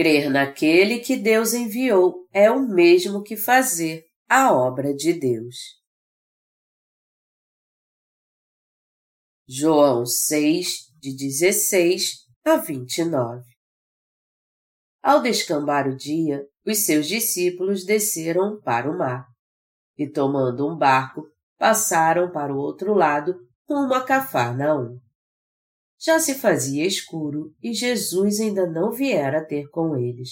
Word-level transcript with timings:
Crer 0.00 0.30
naquele 0.30 1.00
que 1.00 1.14
Deus 1.14 1.52
enviou 1.52 2.26
é 2.32 2.50
o 2.50 2.66
mesmo 2.66 3.22
que 3.22 3.36
fazer 3.36 4.06
a 4.26 4.50
obra 4.50 4.94
de 4.94 5.12
Deus. 5.12 5.78
João 9.46 10.06
6, 10.06 10.90
de 10.98 11.14
16 11.14 12.12
a 12.46 12.56
29 12.56 13.44
Ao 15.02 15.20
descambar 15.20 15.86
o 15.86 15.94
dia, 15.94 16.48
os 16.66 16.78
seus 16.78 17.06
discípulos 17.06 17.84
desceram 17.84 18.58
para 18.62 18.90
o 18.90 18.96
mar 18.96 19.26
e, 19.98 20.08
tomando 20.08 20.66
um 20.66 20.78
barco, 20.78 21.30
passaram 21.58 22.32
para 22.32 22.54
o 22.54 22.56
outro 22.56 22.94
lado 22.94 23.38
rumo 23.68 23.92
a 23.92 24.02
Cafarnaum. 24.02 24.98
Já 26.02 26.18
se 26.18 26.34
fazia 26.34 26.86
escuro 26.86 27.54
e 27.62 27.74
Jesus 27.74 28.40
ainda 28.40 28.66
não 28.66 28.90
viera 28.90 29.46
ter 29.46 29.68
com 29.68 29.96
eles. 29.96 30.30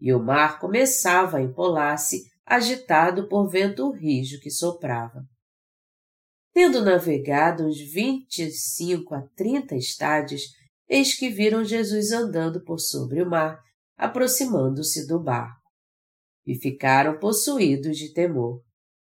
E 0.00 0.12
o 0.12 0.18
mar 0.18 0.58
começava 0.58 1.36
a 1.36 1.42
empolar-se, 1.42 2.24
agitado 2.44 3.28
por 3.28 3.48
vento 3.48 3.88
rijo 3.92 4.40
que 4.40 4.50
soprava. 4.50 5.24
Tendo 6.52 6.84
navegado 6.84 7.64
uns 7.64 7.78
vinte 7.78 8.42
e 8.42 8.50
cinco 8.50 9.14
a 9.14 9.22
trinta 9.36 9.76
estádios, 9.76 10.42
eis 10.88 11.16
que 11.16 11.28
viram 11.28 11.64
Jesus 11.64 12.10
andando 12.10 12.64
por 12.64 12.80
sobre 12.80 13.22
o 13.22 13.30
mar, 13.30 13.60
aproximando-se 13.96 15.06
do 15.06 15.22
barco. 15.22 15.60
E 16.44 16.56
ficaram 16.56 17.16
possuídos 17.20 17.96
de 17.96 18.12
temor. 18.12 18.60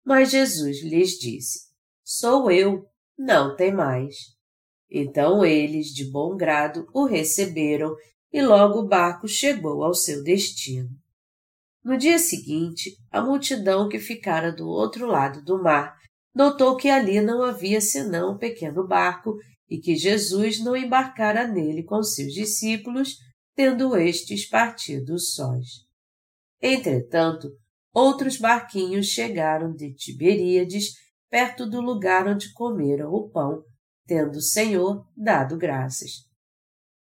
Mas 0.04 0.30
Jesus 0.30 0.82
lhes 0.82 1.12
disse: 1.12 1.70
Sou 2.04 2.50
eu, 2.50 2.84
não 3.16 3.56
temais. 3.56 4.41
Então 4.94 5.42
eles, 5.42 5.86
de 5.86 6.04
bom 6.04 6.36
grado, 6.36 6.86
o 6.92 7.06
receberam 7.06 7.96
e 8.30 8.42
logo 8.42 8.80
o 8.80 8.86
barco 8.86 9.26
chegou 9.26 9.82
ao 9.82 9.94
seu 9.94 10.22
destino. 10.22 10.90
No 11.82 11.96
dia 11.96 12.18
seguinte, 12.18 12.94
a 13.10 13.22
multidão 13.22 13.88
que 13.88 13.98
ficara 13.98 14.52
do 14.52 14.68
outro 14.68 15.06
lado 15.06 15.42
do 15.42 15.62
mar 15.62 15.96
notou 16.34 16.76
que 16.76 16.90
ali 16.90 17.22
não 17.22 17.42
havia 17.42 17.80
senão 17.80 18.34
um 18.34 18.38
pequeno 18.38 18.86
barco 18.86 19.34
e 19.68 19.78
que 19.78 19.96
Jesus 19.96 20.62
não 20.62 20.76
embarcara 20.76 21.46
nele 21.46 21.82
com 21.82 22.02
seus 22.02 22.34
discípulos, 22.34 23.16
tendo 23.56 23.96
estes 23.96 24.46
partido 24.46 25.18
sós. 25.18 25.86
Entretanto, 26.60 27.48
outros 27.94 28.36
barquinhos 28.36 29.06
chegaram 29.06 29.72
de 29.74 29.94
Tiberíades, 29.94 30.92
perto 31.30 31.68
do 31.68 31.80
lugar 31.80 32.28
onde 32.28 32.52
comeram 32.52 33.10
o 33.10 33.30
pão, 33.30 33.64
tendo 34.12 34.36
o 34.36 34.42
Senhor 34.42 35.08
dado 35.16 35.56
graças. 35.56 36.28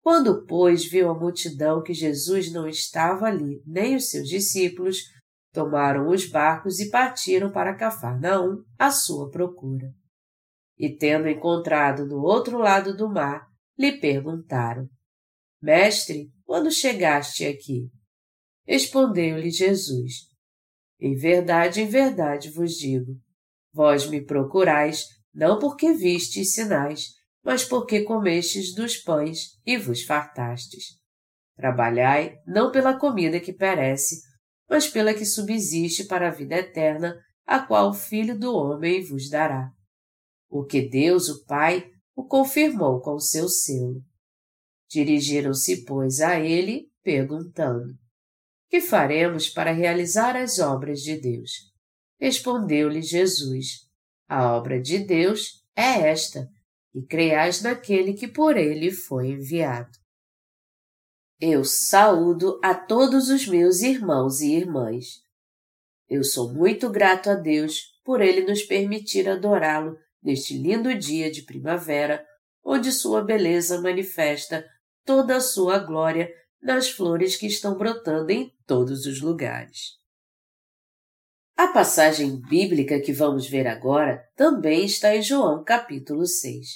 Quando, 0.02 0.44
pois, 0.44 0.84
viu 0.84 1.08
a 1.08 1.18
multidão 1.18 1.82
que 1.82 1.94
Jesus 1.94 2.52
não 2.52 2.68
estava 2.68 3.24
ali, 3.24 3.62
nem 3.66 3.96
os 3.96 4.10
seus 4.10 4.28
discípulos, 4.28 4.98
tomaram 5.50 6.10
os 6.10 6.28
barcos 6.28 6.78
e 6.78 6.90
partiram 6.90 7.50
para 7.50 7.74
Cafarnaum 7.74 8.62
à 8.78 8.90
sua 8.90 9.30
procura. 9.30 9.90
E 10.78 10.94
tendo 10.94 11.26
encontrado 11.26 12.04
no 12.04 12.20
outro 12.20 12.58
lado 12.58 12.94
do 12.94 13.08
mar, 13.08 13.46
lhe 13.78 13.98
perguntaram: 13.98 14.86
Mestre, 15.62 16.30
quando 16.44 16.70
chegaste 16.70 17.46
aqui? 17.46 17.88
Respondeu-lhe 18.66 19.50
Jesus: 19.50 20.26
Em 21.00 21.16
verdade, 21.16 21.80
em 21.80 21.88
verdade 21.88 22.50
vos 22.50 22.72
digo, 22.72 23.18
vós 23.72 24.06
me 24.06 24.22
procurais 24.22 25.06
não 25.34 25.58
porque 25.58 25.92
vistes 25.92 26.54
sinais, 26.54 27.14
mas 27.42 27.64
porque 27.64 28.02
comestes 28.02 28.74
dos 28.74 28.96
pães 28.96 29.58
e 29.64 29.76
vos 29.76 30.02
fartastes. 30.02 30.98
Trabalhai 31.56 32.38
não 32.46 32.70
pela 32.70 32.98
comida 32.98 33.40
que 33.40 33.52
perece, 33.52 34.22
mas 34.68 34.88
pela 34.88 35.14
que 35.14 35.24
subsiste 35.24 36.04
para 36.04 36.28
a 36.28 36.30
vida 36.30 36.56
eterna, 36.56 37.18
a 37.46 37.60
qual 37.60 37.90
o 37.90 37.94
Filho 37.94 38.38
do 38.38 38.54
Homem 38.54 39.04
vos 39.04 39.28
dará. 39.28 39.70
O 40.48 40.64
que 40.64 40.88
Deus, 40.88 41.28
o 41.28 41.44
Pai, 41.44 41.90
o 42.14 42.24
confirmou 42.26 43.00
com 43.00 43.14
o 43.14 43.20
seu 43.20 43.48
selo. 43.48 44.02
Dirigiram-se, 44.88 45.84
pois, 45.84 46.20
a 46.20 46.38
ele, 46.38 46.88
perguntando: 47.02 47.94
Que 48.68 48.80
faremos 48.80 49.48
para 49.48 49.72
realizar 49.72 50.36
as 50.36 50.58
obras 50.58 51.00
de 51.00 51.20
Deus? 51.20 51.50
Respondeu-lhe 52.20 53.02
Jesus: 53.02 53.89
a 54.30 54.56
obra 54.56 54.80
de 54.80 54.96
Deus 55.00 55.64
é 55.74 56.08
esta, 56.08 56.48
e 56.94 57.02
creiais 57.02 57.62
naquele 57.62 58.14
que 58.14 58.28
por 58.28 58.56
ele 58.56 58.92
foi 58.92 59.30
enviado. 59.30 59.90
Eu 61.40 61.64
saúdo 61.64 62.60
a 62.62 62.72
todos 62.72 63.28
os 63.28 63.48
meus 63.48 63.80
irmãos 63.80 64.40
e 64.40 64.54
irmãs. 64.54 65.20
Eu 66.08 66.22
sou 66.22 66.52
muito 66.52 66.88
grato 66.90 67.28
a 67.28 67.34
Deus 67.34 67.98
por 68.04 68.20
ele 68.20 68.42
nos 68.42 68.62
permitir 68.62 69.28
adorá-lo 69.28 69.96
neste 70.22 70.56
lindo 70.56 70.94
dia 70.94 71.28
de 71.28 71.42
primavera, 71.42 72.24
onde 72.62 72.92
sua 72.92 73.22
beleza 73.22 73.80
manifesta 73.80 74.64
toda 75.04 75.36
a 75.36 75.40
sua 75.40 75.78
glória 75.80 76.32
nas 76.62 76.88
flores 76.88 77.34
que 77.34 77.46
estão 77.46 77.76
brotando 77.76 78.30
em 78.30 78.54
todos 78.64 79.06
os 79.06 79.20
lugares. 79.20 79.99
A 81.62 81.68
passagem 81.74 82.40
bíblica 82.40 82.98
que 83.02 83.12
vamos 83.12 83.46
ver 83.46 83.66
agora 83.66 84.26
também 84.34 84.86
está 84.86 85.14
em 85.14 85.20
João 85.20 85.62
capítulo 85.62 86.24
6. 86.26 86.66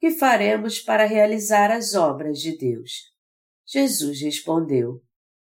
Que 0.00 0.12
faremos 0.12 0.80
para 0.80 1.04
realizar 1.04 1.70
as 1.70 1.94
obras 1.94 2.38
de 2.38 2.56
Deus? 2.56 2.90
Jesus 3.66 4.22
respondeu: 4.22 5.04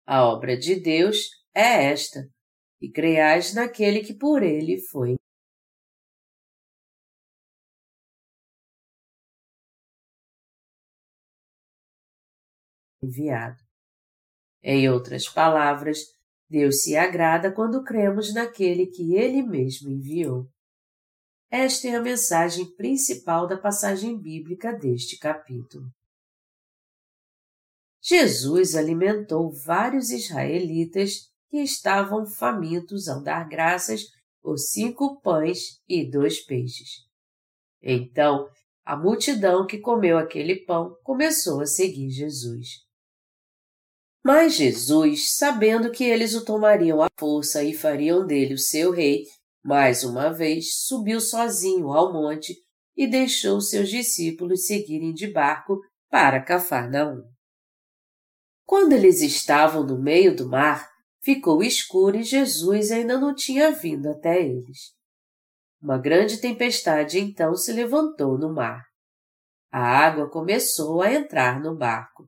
A 0.08 0.26
obra 0.26 0.58
de 0.58 0.74
Deus 0.74 1.30
é 1.54 1.92
esta, 1.92 2.28
e 2.82 2.92
creiais 2.92 3.54
naquele 3.54 4.02
que 4.02 4.16
por 4.16 4.42
ele 4.42 4.82
foi 4.90 5.18
enviado. 13.04 13.62
Em 14.64 14.90
outras 14.90 15.30
palavras, 15.30 16.00
Deus 16.50 16.84
se 16.84 16.96
agrada 16.96 17.52
quando 17.52 17.84
cremos 17.84 18.34
naquele 18.34 18.88
que 18.88 19.16
Ele 19.16 19.42
mesmo 19.42 19.90
enviou. 19.90 20.48
Esta 21.50 21.88
é 21.88 21.96
a 21.96 22.02
mensagem 22.02 22.66
principal 22.76 23.48
da 23.48 23.58
passagem 23.58 24.20
bíblica 24.20 24.74
deste 24.74 25.18
capítulo. 25.18 25.86
Jesus 28.02 28.76
alimentou 28.76 29.52
vários 29.52 30.12
israelitas 30.12 31.32
que 31.50 31.58
estavam 31.58 32.26
famintos 32.26 33.08
ao 33.08 33.24
dar 33.24 33.48
graças 33.48 34.04
por 34.42 34.58
cinco 34.58 35.20
pães 35.22 35.82
e 35.88 36.08
dois 36.08 36.46
peixes. 36.46 37.04
Então, 37.82 38.48
a 38.84 38.96
multidão 38.96 39.66
que 39.66 39.80
comeu 39.80 40.20
aquele 40.20 40.58
pão 40.66 40.96
começou 41.04 41.62
a 41.62 41.66
seguir 41.66 42.12
Jesus. 42.12 42.85
Mas 44.26 44.56
Jesus, 44.56 45.36
sabendo 45.36 45.92
que 45.92 46.04
eles 46.04 46.34
o 46.34 46.44
tomariam 46.44 47.00
à 47.00 47.06
força 47.16 47.64
e 47.64 47.76
fariam 47.76 48.26
dele 48.26 48.56
o 48.56 48.58
seu 48.58 48.90
rei, 48.90 49.24
mais 49.64 50.04
uma 50.04 50.34
vez 50.34 50.80
subiu 50.80 51.22
sozinho 51.22 51.94
ao 51.94 52.12
monte 52.12 52.56
e 52.98 53.06
deixou 53.06 53.62
seus 53.62 53.88
discípulos 53.88 54.66
seguirem 54.66 55.14
de 55.14 55.32
barco 55.32 55.80
para 56.10 56.42
Cafarnaum. 56.42 57.22
Quando 58.66 58.94
eles 58.94 59.22
estavam 59.22 59.86
no 59.86 60.02
meio 60.02 60.36
do 60.36 60.50
mar, 60.50 60.90
ficou 61.22 61.62
escuro 61.62 62.18
e 62.18 62.24
Jesus 62.24 62.92
ainda 62.92 63.20
não 63.20 63.36
tinha 63.36 63.72
vindo 63.72 64.10
até 64.10 64.42
eles. 64.42 64.96
Uma 65.80 66.00
grande 66.00 66.38
tempestade 66.38 67.20
então 67.20 67.54
se 67.54 67.72
levantou 67.72 68.40
no 68.40 68.52
mar. 68.52 68.86
A 69.72 69.82
água 69.82 70.28
começou 70.28 71.04
a 71.04 71.14
entrar 71.14 71.62
no 71.62 71.78
barco. 71.78 72.28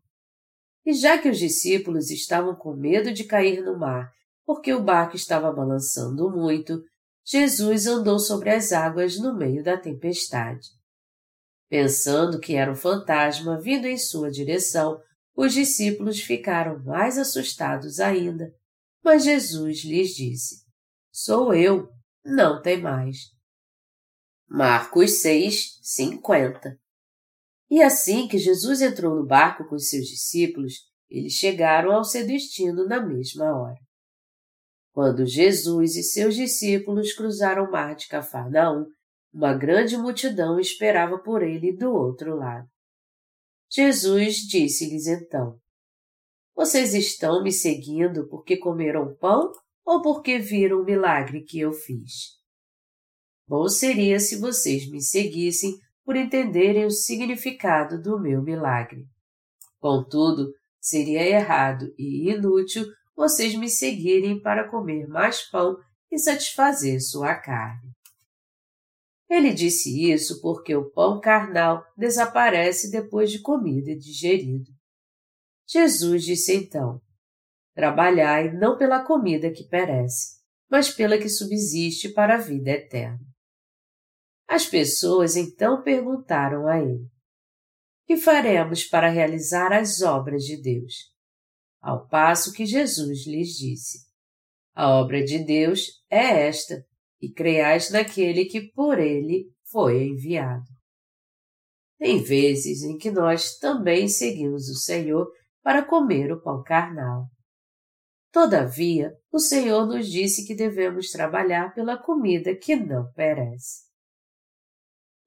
E 0.88 0.94
já 0.94 1.18
que 1.18 1.28
os 1.28 1.38
discípulos 1.38 2.10
estavam 2.10 2.56
com 2.56 2.74
medo 2.74 3.12
de 3.12 3.26
cair 3.26 3.62
no 3.62 3.78
mar, 3.78 4.10
porque 4.46 4.74
o 4.74 4.82
barco 4.82 5.18
estava 5.18 5.52
balançando 5.52 6.32
muito, 6.32 6.82
Jesus 7.26 7.88
andou 7.88 8.18
sobre 8.18 8.52
as 8.52 8.72
águas 8.72 9.20
no 9.20 9.36
meio 9.36 9.62
da 9.62 9.76
tempestade. 9.76 10.70
Pensando 11.70 12.40
que 12.40 12.56
era 12.56 12.72
um 12.72 12.76
fantasma 12.76 13.60
vindo 13.60 13.86
em 13.86 13.98
sua 13.98 14.32
direção, 14.32 14.98
os 15.36 15.54
discípulos 15.54 16.22
ficaram 16.22 16.82
mais 16.86 17.18
assustados 17.18 18.00
ainda. 18.00 18.50
Mas 19.04 19.26
Jesus 19.26 19.84
lhes 19.84 20.16
disse: 20.16 20.64
Sou 21.12 21.54
eu, 21.54 21.90
não 22.24 22.62
tem 22.62 22.82
mais. 22.82 23.34
Marcos 24.48 25.20
6, 25.20 25.80
50 25.82 26.80
e 27.70 27.82
assim 27.82 28.28
que 28.28 28.38
Jesus 28.38 28.82
entrou 28.82 29.16
no 29.16 29.26
barco 29.26 29.66
com 29.68 29.78
seus 29.78 30.08
discípulos, 30.08 30.74
eles 31.10 31.34
chegaram 31.34 31.92
ao 31.92 32.04
seu 32.04 32.26
destino 32.26 32.86
na 32.86 33.06
mesma 33.06 33.46
hora. 33.58 33.80
Quando 34.92 35.26
Jesus 35.26 35.96
e 35.96 36.04
seus 36.04 36.36
discípulos 36.36 37.14
cruzaram 37.14 37.66
o 37.66 37.72
mar 37.72 37.96
de 37.96 38.08
Cafarnaum, 38.08 38.86
uma 39.34 39.54
grande 39.54 39.98
multidão 39.98 40.60
esperava 40.60 41.20
por 41.20 41.44
ele 41.44 41.76
do 41.76 41.94
outro 41.94 42.36
lado. 42.36 42.68
Jesus 43.70 44.38
disse-lhes 44.38 45.06
então: 45.08 45.60
Vocês 46.56 46.94
estão 46.94 47.44
me 47.44 47.52
seguindo 47.52 48.28
porque 48.28 48.58
comeram 48.58 49.16
pão 49.18 49.52
ou 49.86 50.02
porque 50.02 50.40
viram 50.40 50.82
o 50.82 50.86
milagre 50.86 51.44
que 51.44 51.60
eu 51.60 51.72
fiz? 51.72 52.38
Bom 53.48 53.68
seria 53.70 54.20
se 54.20 54.38
vocês 54.38 54.90
me 54.90 55.02
seguissem 55.02 55.78
por 56.08 56.16
entenderem 56.16 56.86
o 56.86 56.90
significado 56.90 58.02
do 58.02 58.18
meu 58.18 58.42
milagre. 58.42 59.06
Contudo, 59.78 60.54
seria 60.80 61.22
errado 61.22 61.94
e 61.98 62.32
inútil 62.32 62.86
vocês 63.14 63.54
me 63.56 63.68
seguirem 63.68 64.42
para 64.42 64.70
comer 64.70 65.06
mais 65.06 65.42
pão 65.42 65.76
e 66.10 66.18
satisfazer 66.18 67.02
sua 67.02 67.36
carne. 67.36 67.92
Ele 69.30 69.52
disse 69.52 70.10
isso 70.10 70.40
porque 70.40 70.74
o 70.74 70.90
pão 70.90 71.20
carnal 71.20 71.84
desaparece 71.98 72.90
depois 72.90 73.30
de 73.30 73.42
comido 73.42 73.90
e 73.90 74.00
digerido. 74.00 74.72
Jesus 75.68 76.24
disse 76.24 76.56
então: 76.56 77.02
Trabalhai 77.76 78.54
não 78.54 78.78
pela 78.78 79.04
comida 79.04 79.52
que 79.52 79.66
perece, 79.66 80.38
mas 80.72 80.90
pela 80.90 81.18
que 81.18 81.28
subsiste 81.28 82.14
para 82.14 82.36
a 82.36 82.40
vida 82.40 82.70
eterna. 82.70 83.27
As 84.48 84.66
pessoas 84.66 85.36
então 85.36 85.82
perguntaram 85.82 86.68
a 86.68 86.80
ele: 86.80 87.06
Que 88.06 88.16
faremos 88.16 88.86
para 88.86 89.10
realizar 89.10 89.74
as 89.74 90.02
obras 90.02 90.44
de 90.44 90.62
Deus? 90.62 90.94
Ao 91.82 92.08
passo 92.08 92.54
que 92.54 92.66
Jesus 92.66 93.28
lhes 93.28 93.50
disse: 93.50 94.08
A 94.74 94.90
obra 94.90 95.24
de 95.24 95.40
Deus 95.40 96.02
é 96.10 96.48
esta, 96.48 96.86
e 97.22 97.30
creiais 97.32 97.90
naquele 97.90 98.46
que 98.46 98.72
por 98.72 99.00
ele 99.00 99.52
foi 99.70 100.06
enviado. 100.06 100.66
Tem 101.98 102.22
vezes 102.22 102.84
em 102.84 102.98
que 102.98 103.10
nós 103.10 103.58
também 103.58 104.08
seguimos 104.08 104.70
o 104.70 104.76
Senhor 104.76 105.28
para 105.64 105.84
comer 105.84 106.32
o 106.32 106.42
pão 106.42 106.64
carnal. 106.64 107.26
Todavia, 108.32 109.14
o 109.32 109.40
Senhor 109.40 109.86
nos 109.88 110.08
disse 110.08 110.46
que 110.46 110.56
devemos 110.56 111.10
trabalhar 111.10 111.74
pela 111.74 111.98
comida 111.98 112.56
que 112.56 112.76
não 112.76 113.12
perece. 113.14 113.87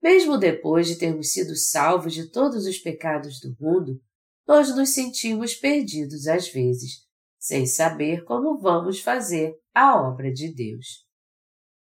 Mesmo 0.03 0.39
depois 0.39 0.87
de 0.87 0.97
termos 0.97 1.33
sido 1.33 1.55
salvos 1.55 2.15
de 2.15 2.31
todos 2.31 2.67
os 2.67 2.79
pecados 2.79 3.39
do 3.41 3.55
mundo, 3.61 4.01
nós 4.47 4.75
nos 4.75 4.91
sentimos 4.91 5.55
perdidos 5.55 6.27
às 6.27 6.49
vezes, 6.49 7.07
sem 7.39 7.67
saber 7.67 8.25
como 8.25 8.59
vamos 8.59 9.01
fazer 9.01 9.55
a 9.75 10.01
obra 10.01 10.33
de 10.33 10.53
Deus. 10.53 11.07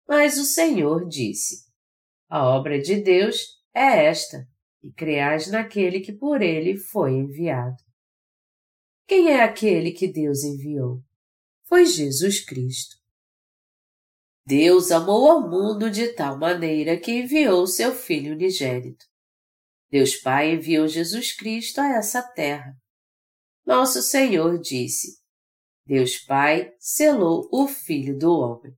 Mas 0.08 0.38
o 0.38 0.44
Senhor 0.44 1.08
disse: 1.08 1.66
A 2.30 2.44
obra 2.44 2.82
de 2.82 2.96
Deus 2.96 3.58
é 3.74 4.06
esta, 4.06 4.48
e 4.84 4.92
creais 4.92 5.48
naquele 5.48 6.00
que 6.00 6.12
por 6.12 6.42
ele 6.42 6.76
foi 6.76 7.14
enviado. 7.14 7.78
Quem 9.08 9.30
é 9.30 9.44
aquele 9.44 9.92
que 9.92 10.12
Deus 10.12 10.44
enviou? 10.44 11.02
Foi 11.64 11.86
Jesus 11.86 12.44
Cristo. 12.44 12.97
Deus 14.48 14.92
amou 14.92 15.30
ao 15.30 15.42
mundo 15.42 15.92
de 15.92 16.14
tal 16.14 16.40
maneira 16.40 16.96
que 16.96 17.12
enviou 17.12 17.68
seu 17.68 17.94
Filho 17.94 18.32
unigênito. 18.32 19.06
Deus 19.92 20.16
Pai 20.16 20.54
enviou 20.54 20.88
Jesus 20.88 21.36
Cristo 21.36 21.82
a 21.82 21.90
essa 21.90 22.22
terra. 22.22 22.74
Nosso 23.66 24.02
Senhor 24.02 24.58
disse: 24.58 25.18
Deus 25.86 26.20
Pai 26.20 26.72
selou 26.80 27.50
o 27.52 27.68
Filho 27.68 28.18
do 28.18 28.32
Homem. 28.32 28.72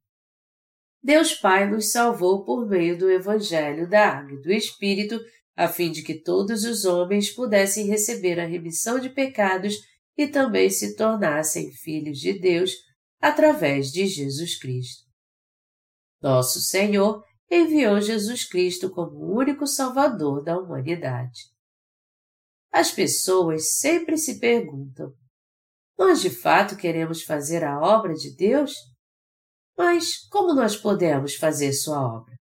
Deus 1.03 1.35
Pai 1.35 1.69
nos 1.69 1.91
salvou 1.91 2.43
por 2.43 2.67
meio 2.67 2.97
do 2.97 3.07
Evangelho 3.07 3.87
da 3.87 4.09
Água 4.09 4.39
e 4.39 4.41
do 4.41 4.51
Espírito, 4.51 5.19
a 5.55 5.67
fim 5.67 5.91
de 5.91 6.01
que 6.01 6.19
todos 6.19 6.63
os 6.63 6.83
homens 6.83 7.29
pudessem 7.29 7.85
receber 7.85 8.39
a 8.39 8.47
remissão 8.47 8.99
de 8.99 9.11
pecados 9.11 9.75
e 10.17 10.25
também 10.27 10.67
se 10.71 10.95
tornassem 10.95 11.71
filhos 11.71 12.17
de 12.17 12.33
Deus 12.39 12.73
através 13.21 13.91
de 13.91 14.07
Jesus 14.07 14.57
Cristo. 14.57 15.08
Nosso 16.21 16.59
Senhor 16.59 17.23
enviou 17.49 17.99
Jesus 18.01 18.47
Cristo 18.47 18.89
como 18.89 19.11
o 19.11 19.37
único 19.37 19.65
Salvador 19.65 20.43
da 20.43 20.57
humanidade. 20.57 21.49
As 22.71 22.91
pessoas 22.91 23.77
sempre 23.77 24.17
se 24.17 24.39
perguntam: 24.39 25.13
nós 25.97 26.21
de 26.21 26.29
fato 26.29 26.77
queremos 26.77 27.23
fazer 27.23 27.63
a 27.63 27.79
obra 27.79 28.13
de 28.13 28.35
Deus? 28.35 28.73
Mas 29.77 30.27
como 30.29 30.53
nós 30.53 30.75
podemos 30.75 31.35
fazer 31.35 31.73
sua 31.73 32.01
obra? 32.01 32.35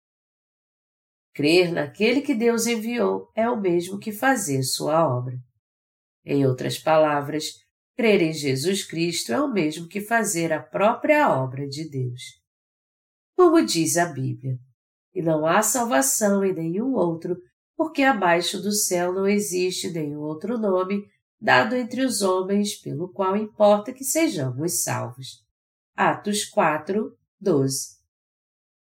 Crer 1.34 1.72
naquele 1.72 2.22
que 2.22 2.34
Deus 2.34 2.66
enviou 2.66 3.32
é 3.36 3.48
o 3.48 3.60
mesmo 3.60 4.00
que 4.00 4.12
fazer 4.12 4.64
sua 4.64 5.08
obra. 5.08 5.36
Em 6.26 6.46
outras 6.46 6.80
palavras, 6.80 7.46
Crer 7.98 8.22
em 8.22 8.32
Jesus 8.32 8.86
Cristo 8.86 9.34
é 9.34 9.42
o 9.42 9.52
mesmo 9.52 9.88
que 9.88 10.00
fazer 10.02 10.54
a 10.54 10.62
própria 10.62 11.36
obra 11.36 11.68
de 11.68 11.90
Deus. 11.90 12.22
Como 13.38 13.64
diz 13.64 13.98
a 13.98 14.08
Bíblia, 14.08 14.58
e 15.14 15.22
não 15.22 15.46
há 15.46 15.62
salvação 15.62 16.44
em 16.44 16.56
nenhum 16.56 16.96
outro, 16.96 17.38
porque 17.76 18.02
abaixo 18.02 18.60
do 18.60 18.72
céu 18.72 19.14
não 19.14 19.28
existe 19.28 19.92
nenhum 19.92 20.22
outro 20.22 20.58
nome 20.58 21.08
dado 21.40 21.76
entre 21.76 22.04
os 22.04 22.24
homens 22.24 22.76
pelo 22.76 23.14
qual 23.14 23.38
importa 23.38 23.94
que 23.94 24.04
sejamos 24.04 24.82
salvos. 24.82 25.46
Atos 25.96 26.46
4, 26.46 27.16
12. 27.40 27.98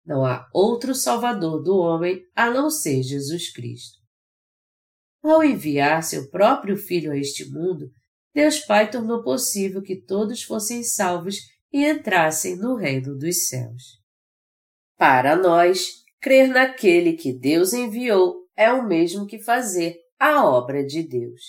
Não 0.06 0.24
há 0.24 0.48
outro 0.54 0.94
Salvador 0.94 1.64
do 1.64 1.76
homem 1.78 2.24
a 2.36 2.48
não 2.52 2.70
ser 2.70 3.02
Jesus 3.02 3.52
Cristo. 3.52 3.98
Ao 5.24 5.44
enviar 5.44 6.04
seu 6.04 6.30
próprio 6.30 6.78
Filho 6.78 7.12
a 7.12 7.18
este 7.18 7.50
mundo, 7.50 7.90
Deus 8.32 8.60
Pai 8.60 8.92
tornou 8.92 9.24
possível 9.24 9.82
que 9.82 10.00
todos 10.00 10.44
fossem 10.44 10.84
salvos 10.84 11.38
e 11.74 11.84
entrassem 11.84 12.56
no 12.56 12.76
reino 12.76 13.18
dos 13.18 13.48
céus. 13.48 14.05
Para 14.98 15.36
nós, 15.36 16.04
crer 16.22 16.48
naquele 16.48 17.14
que 17.14 17.34
Deus 17.34 17.74
enviou 17.74 18.48
é 18.56 18.72
o 18.72 18.88
mesmo 18.88 19.28
que 19.28 19.40
fazer 19.40 19.98
a 20.20 20.46
obra 20.46 20.86
de 20.86 21.04
Deus. 21.04 21.42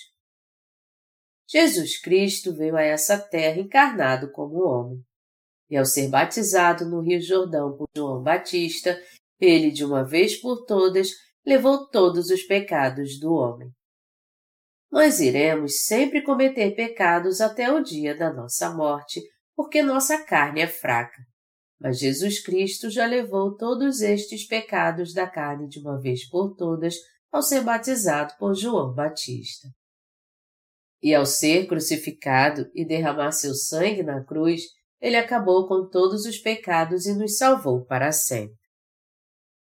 Jesus 1.48 2.00
Cristo 2.00 2.54
veio 2.54 2.76
a 2.76 2.82
essa 2.82 3.18
terra 3.18 3.60
encarnado 3.60 4.32
como 4.32 4.64
homem. 4.64 5.00
E 5.70 5.76
ao 5.76 5.84
ser 5.84 6.08
batizado 6.08 6.84
no 6.84 7.00
Rio 7.00 7.20
Jordão 7.20 7.76
por 7.76 7.88
João 7.96 8.22
Batista, 8.22 9.00
ele, 9.40 9.70
de 9.70 9.84
uma 9.84 10.04
vez 10.04 10.36
por 10.36 10.64
todas, 10.64 11.10
levou 11.44 11.88
todos 11.88 12.30
os 12.30 12.42
pecados 12.42 13.18
do 13.20 13.32
homem 13.32 13.70
nós 14.96 15.20
iremos 15.20 15.84
sempre 15.84 16.22
cometer 16.22 16.74
pecados 16.74 17.42
até 17.42 17.70
o 17.70 17.82
dia 17.82 18.16
da 18.16 18.32
nossa 18.32 18.70
morte, 18.70 19.20
porque 19.54 19.82
nossa 19.82 20.24
carne 20.24 20.62
é 20.62 20.66
fraca. 20.66 21.22
Mas 21.80 21.98
Jesus 21.98 22.40
Cristo 22.40 22.88
já 22.90 23.06
levou 23.06 23.56
todos 23.56 24.00
estes 24.00 24.46
pecados 24.46 25.12
da 25.12 25.26
carne 25.26 25.68
de 25.68 25.78
uma 25.78 26.00
vez 26.00 26.28
por 26.28 26.54
todas 26.54 26.96
ao 27.30 27.42
ser 27.42 27.62
batizado 27.62 28.34
por 28.38 28.54
João 28.54 28.94
Batista. 28.94 29.68
E 31.02 31.14
ao 31.14 31.26
ser 31.26 31.66
crucificado 31.66 32.70
e 32.74 32.84
derramar 32.84 33.32
seu 33.32 33.54
sangue 33.54 34.02
na 34.02 34.24
cruz, 34.24 34.62
ele 35.00 35.16
acabou 35.16 35.68
com 35.68 35.88
todos 35.88 36.24
os 36.24 36.38
pecados 36.38 37.06
e 37.06 37.14
nos 37.14 37.36
salvou 37.36 37.84
para 37.84 38.10
sempre. 38.10 38.56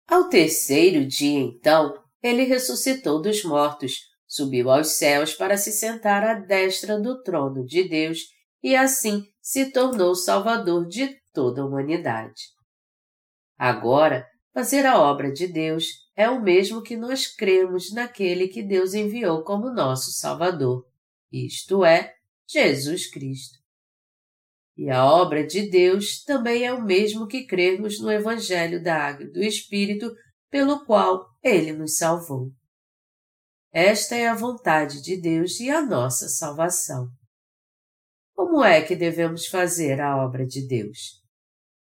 Ao 0.08 0.28
terceiro 0.28 1.04
dia, 1.06 1.40
então, 1.40 1.94
ele 2.22 2.44
ressuscitou 2.44 3.20
dos 3.20 3.44
mortos, 3.44 4.00
subiu 4.26 4.70
aos 4.70 4.92
céus 4.92 5.34
para 5.34 5.56
se 5.56 5.72
sentar 5.72 6.24
à 6.24 6.34
destra 6.34 6.98
do 6.98 7.22
trono 7.22 7.64
de 7.64 7.86
Deus 7.88 8.20
e 8.62 8.74
assim 8.74 9.24
se 9.40 9.70
tornou 9.70 10.14
Salvador 10.14 10.86
de 10.88 11.16
toda 11.36 11.60
a 11.60 11.66
humanidade. 11.66 12.44
Agora, 13.58 14.26
fazer 14.54 14.86
a 14.86 14.98
obra 14.98 15.30
de 15.30 15.46
Deus 15.46 15.84
é 16.16 16.30
o 16.30 16.42
mesmo 16.42 16.82
que 16.82 16.96
nós 16.96 17.26
cremos 17.26 17.92
naquele 17.92 18.48
que 18.48 18.62
Deus 18.62 18.94
enviou 18.94 19.44
como 19.44 19.70
nosso 19.70 20.12
Salvador, 20.12 20.86
isto 21.30 21.84
é, 21.84 22.14
Jesus 22.48 23.10
Cristo. 23.10 23.58
E 24.78 24.88
a 24.88 25.04
obra 25.04 25.46
de 25.46 25.68
Deus 25.68 26.22
também 26.24 26.64
é 26.64 26.72
o 26.72 26.82
mesmo 26.82 27.26
que 27.26 27.46
crermos 27.46 28.00
no 28.00 28.10
Evangelho 28.10 28.82
da 28.82 28.96
Água 28.96 29.26
e 29.26 29.32
do 29.32 29.42
Espírito, 29.42 30.10
pelo 30.50 30.86
qual 30.86 31.26
ele 31.42 31.74
nos 31.74 31.98
salvou. 31.98 32.50
Esta 33.70 34.14
é 34.14 34.26
a 34.26 34.34
vontade 34.34 35.02
de 35.02 35.20
Deus 35.20 35.60
e 35.60 35.68
a 35.68 35.82
nossa 35.82 36.28
salvação. 36.28 37.10
Como 38.34 38.64
é 38.64 38.80
que 38.80 38.96
devemos 38.96 39.46
fazer 39.46 40.00
a 40.00 40.16
obra 40.24 40.46
de 40.46 40.66
Deus? 40.66 41.25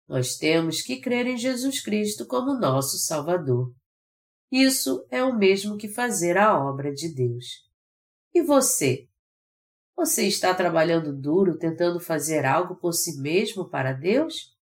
Nós 0.08 0.36
temos 0.38 0.82
que 0.82 1.02
crer 1.02 1.26
em 1.26 1.38
Jesus 1.38 1.82
Cristo 1.82 2.28
como 2.28 2.60
nosso 2.60 2.98
Salvador. 2.98 3.74
Isso 4.52 5.06
é 5.10 5.24
o 5.24 5.36
mesmo 5.36 5.78
que 5.78 5.88
fazer 5.90 6.38
a 6.38 6.58
obra 6.58 6.94
de 6.94 7.14
Deus. 7.14 7.46
E 8.34 8.42
você? 8.42 9.08
Você 9.96 10.28
está 10.28 10.54
trabalhando 10.54 11.14
duro 11.14 11.58
tentando 11.58 12.00
fazer 12.00 12.46
algo 12.46 12.76
por 12.76 12.94
si 12.94 13.20
mesmo 13.20 13.70
para 13.70 13.94
Deus? 13.94 14.54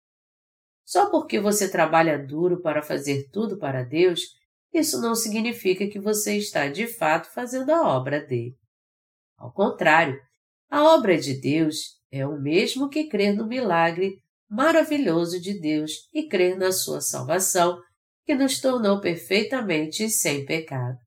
Só 0.85 1.09
porque 1.09 1.39
você 1.39 1.69
trabalha 1.69 2.17
duro 2.17 2.61
para 2.61 2.81
fazer 2.81 3.29
tudo 3.31 3.57
para 3.57 3.83
Deus, 3.83 4.21
isso 4.73 5.01
não 5.01 5.15
significa 5.15 5.87
que 5.87 5.99
você 5.99 6.37
está 6.37 6.67
de 6.67 6.87
fato 6.87 7.31
fazendo 7.33 7.71
a 7.71 7.87
obra 7.87 8.19
dele. 8.19 8.55
Ao 9.37 9.51
contrário, 9.51 10.19
A 10.73 10.95
obra 10.95 11.19
de 11.19 11.39
Deus 11.39 12.01
é 12.11 12.25
o 12.25 12.41
mesmo 12.41 12.89
que 12.89 13.03
crer 13.03 13.35
no 13.35 13.45
milagre 13.45 14.17
maravilhoso 14.53 15.41
de 15.41 15.59
Deus 15.59 15.91
e 16.13 16.27
crer 16.27 16.55
na 16.55 16.71
sua 16.71 17.01
salvação, 17.01 17.81
que 18.23 18.35
nos 18.35 18.61
tornou 18.61 19.01
perfeitamente 19.01 20.09
sem 20.09 20.45
pecado. 20.45 20.97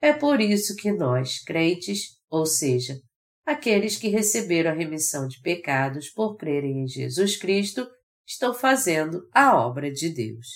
É 0.00 0.12
por 0.12 0.40
isso 0.40 0.74
que 0.74 0.90
nós, 0.90 1.42
crentes, 1.44 2.18
ou 2.28 2.44
seja, 2.44 2.98
aqueles 3.46 3.96
que 3.96 4.08
receberam 4.08 4.72
a 4.72 4.74
remissão 4.74 5.28
de 5.28 5.40
pecados 5.40 6.10
por 6.10 6.36
crerem 6.36 6.82
em 6.82 6.88
Jesus 6.88 7.36
Cristo, 7.36 7.88
estão 8.26 8.52
fazendo 8.52 9.22
a 9.32 9.56
obra 9.56 9.90
de 9.90 10.12
Deus. 10.12 10.46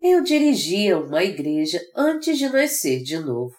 Eu 0.00 0.22
dirigia 0.22 0.98
uma 0.98 1.22
igreja 1.22 1.80
antes 1.94 2.38
de 2.38 2.48
nascer 2.48 3.02
de 3.02 3.18
novo. 3.18 3.54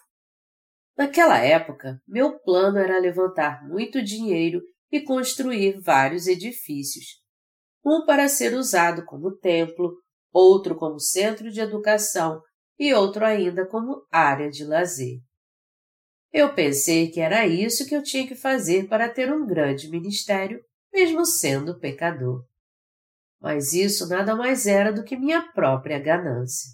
Naquela 0.96 1.38
época, 1.38 2.00
meu 2.08 2.38
plano 2.40 2.78
era 2.78 2.98
levantar 2.98 3.66
muito 3.68 4.02
dinheiro 4.02 4.60
e 4.90 5.00
construir 5.00 5.80
vários 5.80 6.26
edifícios, 6.26 7.20
um 7.84 8.04
para 8.04 8.28
ser 8.28 8.54
usado 8.54 9.04
como 9.04 9.36
templo, 9.36 9.96
outro 10.32 10.76
como 10.76 10.98
centro 10.98 11.50
de 11.50 11.60
educação 11.60 12.42
e 12.78 12.92
outro 12.94 13.24
ainda 13.24 13.66
como 13.66 14.06
área 14.10 14.50
de 14.50 14.64
lazer. 14.64 15.20
Eu 16.32 16.54
pensei 16.54 17.10
que 17.10 17.20
era 17.20 17.46
isso 17.46 17.86
que 17.86 17.94
eu 17.94 18.02
tinha 18.02 18.26
que 18.26 18.34
fazer 18.34 18.88
para 18.88 19.08
ter 19.08 19.32
um 19.32 19.46
grande 19.46 19.88
ministério, 19.90 20.64
mesmo 20.92 21.24
sendo 21.24 21.78
pecador. 21.78 22.44
Mas 23.40 23.72
isso 23.72 24.08
nada 24.08 24.36
mais 24.36 24.66
era 24.66 24.92
do 24.92 25.02
que 25.02 25.16
minha 25.16 25.50
própria 25.52 25.98
ganância. 25.98 26.70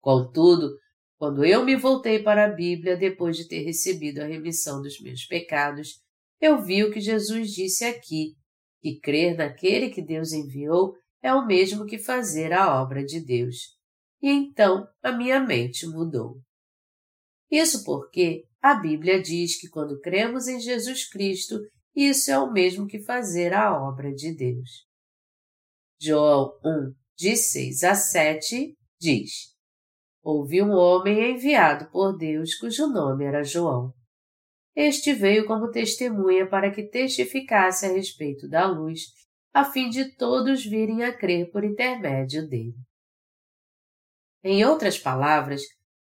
Contudo, 0.00 0.76
quando 1.16 1.44
eu 1.44 1.64
me 1.64 1.76
voltei 1.76 2.22
para 2.22 2.46
a 2.46 2.48
Bíblia 2.48 2.96
depois 2.96 3.36
de 3.36 3.46
ter 3.46 3.62
recebido 3.62 4.20
a 4.20 4.26
remissão 4.26 4.80
dos 4.82 5.00
meus 5.00 5.24
pecados 5.24 6.00
eu 6.40 6.62
vi 6.62 6.84
o 6.84 6.92
que 6.92 7.00
Jesus 7.00 7.50
disse 7.50 7.84
aqui, 7.84 8.34
que 8.80 8.98
crer 9.00 9.36
naquele 9.36 9.90
que 9.90 10.02
Deus 10.02 10.32
enviou 10.32 10.94
é 11.22 11.32
o 11.34 11.46
mesmo 11.46 11.84
que 11.84 11.98
fazer 11.98 12.52
a 12.52 12.80
obra 12.80 13.04
de 13.04 13.20
Deus. 13.20 13.76
E 14.22 14.28
então 14.28 14.86
a 15.02 15.12
minha 15.12 15.40
mente 15.40 15.86
mudou. 15.86 16.40
Isso 17.50 17.84
porque 17.84 18.44
a 18.60 18.74
Bíblia 18.74 19.20
diz 19.20 19.60
que 19.60 19.68
quando 19.68 20.00
cremos 20.00 20.46
em 20.48 20.60
Jesus 20.60 21.08
Cristo, 21.08 21.58
isso 21.94 22.30
é 22.30 22.38
o 22.38 22.52
mesmo 22.52 22.86
que 22.86 23.02
fazer 23.02 23.52
a 23.52 23.76
obra 23.76 24.12
de 24.12 24.34
Deus. 24.34 24.86
João 26.00 26.56
1, 26.64 26.94
de 27.16 27.36
6 27.36 27.82
a 27.82 27.94
7, 27.94 28.76
diz: 29.00 29.54
Houve 30.22 30.62
um 30.62 30.70
homem 30.70 31.32
enviado 31.32 31.90
por 31.90 32.16
Deus 32.16 32.54
cujo 32.54 32.86
nome 32.86 33.24
era 33.24 33.42
João. 33.42 33.92
Este 34.74 35.12
veio 35.12 35.46
como 35.46 35.70
testemunha 35.70 36.48
para 36.48 36.70
que 36.70 36.84
testificasse 36.84 37.86
a 37.86 37.92
respeito 37.92 38.48
da 38.48 38.66
luz, 38.66 39.06
a 39.52 39.64
fim 39.64 39.88
de 39.88 40.14
todos 40.16 40.64
virem 40.64 41.04
a 41.04 41.16
crer 41.16 41.50
por 41.50 41.64
intermédio 41.64 42.48
dele. 42.48 42.76
Em 44.44 44.64
outras 44.64 44.98
palavras, 44.98 45.62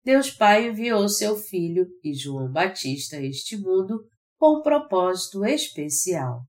Deus 0.04 0.32
Pai 0.32 0.68
enviou 0.68 1.08
seu 1.08 1.36
Filho 1.36 1.86
e 2.04 2.14
João 2.14 2.52
Batista 2.52 3.18
a 3.18 3.24
este 3.24 3.58
mundo 3.58 4.06
com 4.38 4.60
um 4.60 4.62
propósito 4.62 5.46
especial. 5.46 6.42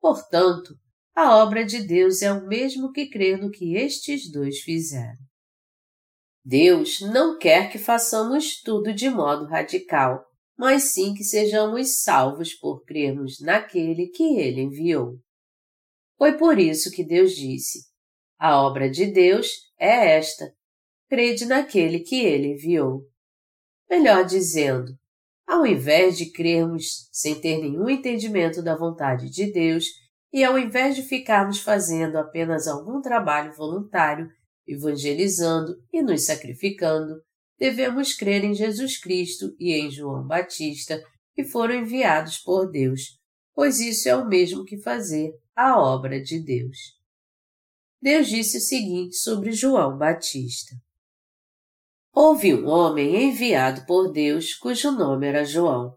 Portanto, 0.00 0.74
a 1.14 1.36
obra 1.36 1.64
de 1.64 1.82
Deus 1.82 2.22
é 2.22 2.32
o 2.32 2.46
mesmo 2.46 2.92
que 2.92 3.08
crer 3.08 3.38
no 3.40 3.50
que 3.50 3.76
estes 3.76 4.30
dois 4.30 4.60
fizeram. 4.60 5.24
Deus 6.44 7.00
não 7.00 7.38
quer 7.38 7.70
que 7.70 7.78
façamos 7.78 8.60
tudo 8.60 8.92
de 8.92 9.08
modo 9.08 9.46
radical, 9.46 10.24
mas 10.56 10.92
sim 10.92 11.14
que 11.14 11.24
sejamos 11.24 12.02
salvos 12.02 12.54
por 12.54 12.84
crermos 12.84 13.40
naquele 13.40 14.08
que 14.08 14.38
ele 14.38 14.62
enviou. 14.62 15.18
Foi 16.16 16.36
por 16.36 16.58
isso 16.58 16.90
que 16.90 17.04
Deus 17.04 17.32
disse: 17.32 17.86
A 18.38 18.60
obra 18.62 18.88
de 18.88 19.06
Deus 19.06 19.48
é 19.78 20.16
esta, 20.16 20.52
crede 21.08 21.44
naquele 21.44 22.00
que 22.00 22.20
ele 22.20 22.52
enviou. 22.52 23.02
Melhor 23.90 24.24
dizendo, 24.24 24.92
ao 25.46 25.66
invés 25.66 26.16
de 26.16 26.32
crermos 26.32 27.08
sem 27.12 27.40
ter 27.40 27.58
nenhum 27.58 27.88
entendimento 27.88 28.62
da 28.62 28.76
vontade 28.76 29.30
de 29.30 29.52
Deus, 29.52 29.86
e 30.32 30.42
ao 30.42 30.58
invés 30.58 30.96
de 30.96 31.02
ficarmos 31.02 31.60
fazendo 31.60 32.16
apenas 32.16 32.66
algum 32.66 33.00
trabalho 33.00 33.52
voluntário, 33.54 34.28
evangelizando 34.66 35.76
e 35.92 36.02
nos 36.02 36.24
sacrificando, 36.24 37.22
devemos 37.58 38.14
crer 38.14 38.44
em 38.44 38.54
Jesus 38.54 38.98
Cristo 38.98 39.54
e 39.58 39.72
em 39.72 39.90
João 39.90 40.26
Batista, 40.26 41.02
que 41.34 41.44
foram 41.44 41.74
enviados 41.74 42.38
por 42.38 42.70
Deus, 42.70 43.18
pois 43.54 43.80
isso 43.80 44.08
é 44.08 44.16
o 44.16 44.26
mesmo 44.26 44.64
que 44.64 44.78
fazer 44.78 45.32
a 45.54 45.78
obra 45.80 46.20
de 46.20 46.40
Deus. 46.40 46.78
Deus 48.00 48.28
disse 48.28 48.58
o 48.58 48.60
seguinte 48.60 49.16
sobre 49.16 49.52
João 49.52 49.96
Batista: 49.96 50.76
Houve 52.12 52.54
um 52.54 52.66
homem 52.68 53.30
enviado 53.30 53.84
por 53.86 54.12
Deus 54.12 54.54
cujo 54.54 54.92
nome 54.92 55.26
era 55.26 55.44
João. 55.44 55.96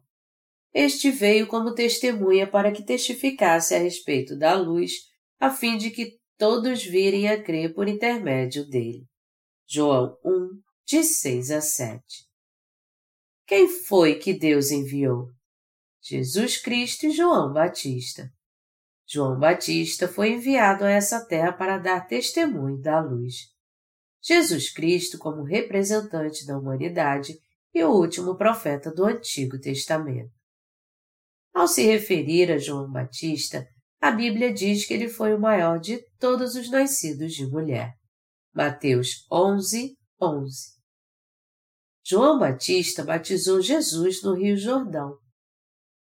Este 0.74 1.12
veio 1.12 1.48
como 1.48 1.74
testemunha 1.74 2.48
para 2.48 2.72
que 2.72 2.84
testificasse 2.84 3.76
a 3.76 3.80
respeito 3.80 4.38
da 4.38 4.56
luz, 4.56 4.92
a 5.40 5.50
fim 5.50 5.78
de 5.78 5.92
que 5.92 6.18
todos 6.38 6.84
virem 6.84 7.28
a 7.30 7.42
crer 7.42 7.74
por 7.74 7.88
intermédio 7.88 8.68
dele. 8.68 9.06
João 9.68 10.16
1, 10.24 10.62
de 10.88 11.04
6 11.04 11.52
a 11.52 11.60
7. 11.60 12.02
Quem 13.46 13.68
foi 13.68 14.16
que 14.16 14.34
Deus 14.34 14.72
enviou? 14.72 15.28
Jesus 16.02 16.62
Cristo 16.62 17.08
e 17.08 17.12
João 17.12 17.52
Batista. 17.52 18.32
João 19.06 19.38
Batista 19.38 20.08
foi 20.08 20.32
enviado 20.32 20.86
a 20.86 20.90
essa 20.90 21.26
terra 21.26 21.52
para 21.52 21.78
dar 21.78 22.08
testemunho 22.08 22.80
da 22.80 23.02
luz. 23.02 23.36
Jesus 24.22 24.72
Cristo 24.72 25.18
como 25.18 25.44
representante 25.44 26.46
da 26.46 26.58
humanidade 26.58 27.38
e 27.74 27.84
o 27.84 27.92
último 27.92 28.38
profeta 28.38 28.90
do 28.90 29.04
Antigo 29.04 29.60
Testamento. 29.60 30.32
Ao 31.54 31.68
se 31.68 31.84
referir 31.84 32.50
a 32.50 32.58
João 32.58 32.90
Batista, 32.90 33.68
a 34.00 34.10
Bíblia 34.10 34.54
diz 34.54 34.86
que 34.86 34.94
ele 34.94 35.10
foi 35.10 35.34
o 35.36 35.40
maior 35.40 35.82
de 35.82 36.02
todos 36.18 36.56
os 36.56 36.72
nascidos 36.72 37.34
de 37.34 37.46
mulher. 37.46 37.94
Mateus 38.54 39.26
11, 39.30 39.98
11. 40.22 40.77
João 42.10 42.40
Batista 42.40 43.04
batizou 43.04 43.62
Jesus 43.62 44.24
no 44.24 44.34
Rio 44.34 44.56
Jordão. 44.56 45.18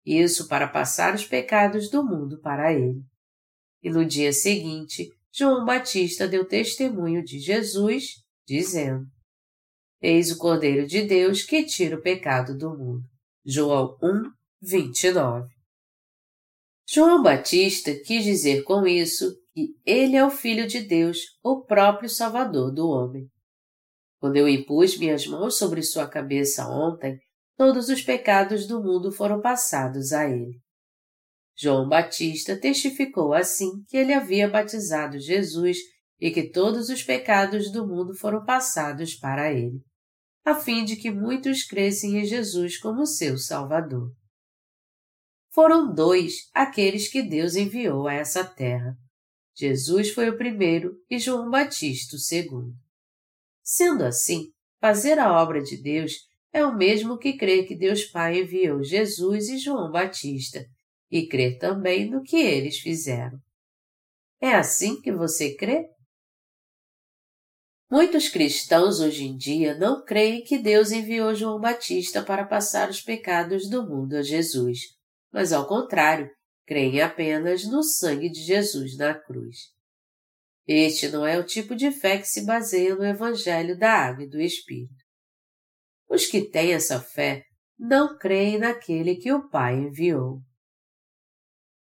Isso 0.06 0.46
para 0.46 0.68
passar 0.68 1.12
os 1.12 1.26
pecados 1.26 1.90
do 1.90 2.04
mundo 2.04 2.40
para 2.40 2.72
ele. 2.72 3.02
E 3.82 3.90
no 3.90 4.06
dia 4.06 4.32
seguinte, 4.32 5.10
João 5.32 5.64
Batista 5.64 6.28
deu 6.28 6.46
testemunho 6.46 7.24
de 7.24 7.40
Jesus, 7.40 8.22
dizendo: 8.46 9.06
Eis 10.00 10.30
o 10.30 10.38
Cordeiro 10.38 10.86
de 10.86 11.02
Deus 11.02 11.42
que 11.42 11.64
tira 11.64 11.96
o 11.96 12.02
pecado 12.02 12.56
do 12.56 12.70
mundo. 12.70 13.02
João 13.44 13.98
1, 14.00 14.22
29. 14.62 15.48
João 16.88 17.24
Batista 17.24 17.92
quis 18.06 18.22
dizer 18.22 18.62
com 18.62 18.86
isso 18.86 19.34
que 19.52 19.74
ele 19.84 20.14
é 20.14 20.24
o 20.24 20.30
Filho 20.30 20.68
de 20.68 20.80
Deus, 20.80 21.18
o 21.42 21.64
próprio 21.64 22.08
Salvador 22.08 22.72
do 22.72 22.86
homem. 22.88 23.28
Quando 24.18 24.36
eu 24.36 24.48
impus 24.48 24.98
minhas 24.98 25.26
mãos 25.26 25.56
sobre 25.56 25.82
sua 25.82 26.08
cabeça 26.08 26.68
ontem, 26.68 27.18
todos 27.56 27.88
os 27.88 28.02
pecados 28.02 28.66
do 28.66 28.82
mundo 28.82 29.12
foram 29.12 29.40
passados 29.40 30.12
a 30.12 30.28
ele. 30.28 30.60
João 31.56 31.88
Batista 31.88 32.56
testificou 32.56 33.32
assim 33.32 33.82
que 33.88 33.96
ele 33.96 34.12
havia 34.12 34.48
batizado 34.48 35.18
Jesus 35.18 35.78
e 36.20 36.30
que 36.30 36.50
todos 36.50 36.88
os 36.88 37.02
pecados 37.02 37.70
do 37.70 37.86
mundo 37.86 38.14
foram 38.14 38.44
passados 38.44 39.14
para 39.14 39.52
ele, 39.52 39.80
a 40.44 40.54
fim 40.54 40.84
de 40.84 40.96
que 40.96 41.10
muitos 41.10 41.64
crescem 41.64 42.18
em 42.18 42.24
Jesus 42.24 42.78
como 42.78 43.06
seu 43.06 43.36
Salvador. 43.38 44.12
Foram 45.52 45.92
dois 45.92 46.48
aqueles 46.54 47.08
que 47.08 47.22
Deus 47.22 47.56
enviou 47.56 48.06
a 48.06 48.14
essa 48.14 48.44
terra. 48.44 48.96
Jesus 49.56 50.10
foi 50.10 50.28
o 50.28 50.38
primeiro 50.38 50.92
e 51.10 51.18
João 51.18 51.50
Batista 51.50 52.14
o 52.14 52.20
segundo. 52.20 52.72
Sendo 53.70 54.02
assim, 54.02 54.50
fazer 54.80 55.18
a 55.18 55.30
obra 55.42 55.62
de 55.62 55.76
Deus 55.76 56.26
é 56.54 56.64
o 56.64 56.74
mesmo 56.74 57.18
que 57.18 57.36
crer 57.36 57.66
que 57.66 57.76
Deus 57.76 58.02
Pai 58.02 58.40
enviou 58.40 58.82
Jesus 58.82 59.50
e 59.50 59.58
João 59.58 59.92
Batista, 59.92 60.64
e 61.10 61.28
crer 61.28 61.58
também 61.58 62.08
no 62.08 62.22
que 62.22 62.38
eles 62.38 62.78
fizeram. 62.78 63.38
É 64.40 64.54
assim 64.54 64.98
que 65.02 65.12
você 65.12 65.54
crê? 65.54 65.86
Muitos 67.90 68.30
cristãos 68.30 69.00
hoje 69.00 69.26
em 69.26 69.36
dia 69.36 69.76
não 69.76 70.02
creem 70.02 70.42
que 70.42 70.56
Deus 70.56 70.90
enviou 70.90 71.34
João 71.34 71.60
Batista 71.60 72.22
para 72.22 72.46
passar 72.46 72.88
os 72.88 73.02
pecados 73.02 73.68
do 73.68 73.86
mundo 73.86 74.14
a 74.14 74.22
Jesus, 74.22 74.78
mas 75.30 75.52
ao 75.52 75.68
contrário, 75.68 76.30
creem 76.66 77.02
apenas 77.02 77.66
no 77.66 77.82
sangue 77.82 78.30
de 78.30 78.40
Jesus 78.40 78.96
na 78.96 79.12
cruz. 79.12 79.77
Este 80.68 81.08
não 81.08 81.26
é 81.26 81.38
o 81.38 81.46
tipo 81.46 81.74
de 81.74 81.90
fé 81.90 82.18
que 82.18 82.28
se 82.28 82.44
baseia 82.44 82.94
no 82.94 83.02
Evangelho 83.02 83.78
da 83.78 83.90
Água 83.90 84.24
e 84.24 84.28
do 84.28 84.38
Espírito. 84.38 85.02
Os 86.06 86.26
que 86.26 86.42
têm 86.42 86.74
essa 86.74 87.00
fé 87.00 87.42
não 87.78 88.18
creem 88.18 88.58
naquele 88.58 89.16
que 89.16 89.32
o 89.32 89.48
Pai 89.48 89.74
enviou. 89.76 90.40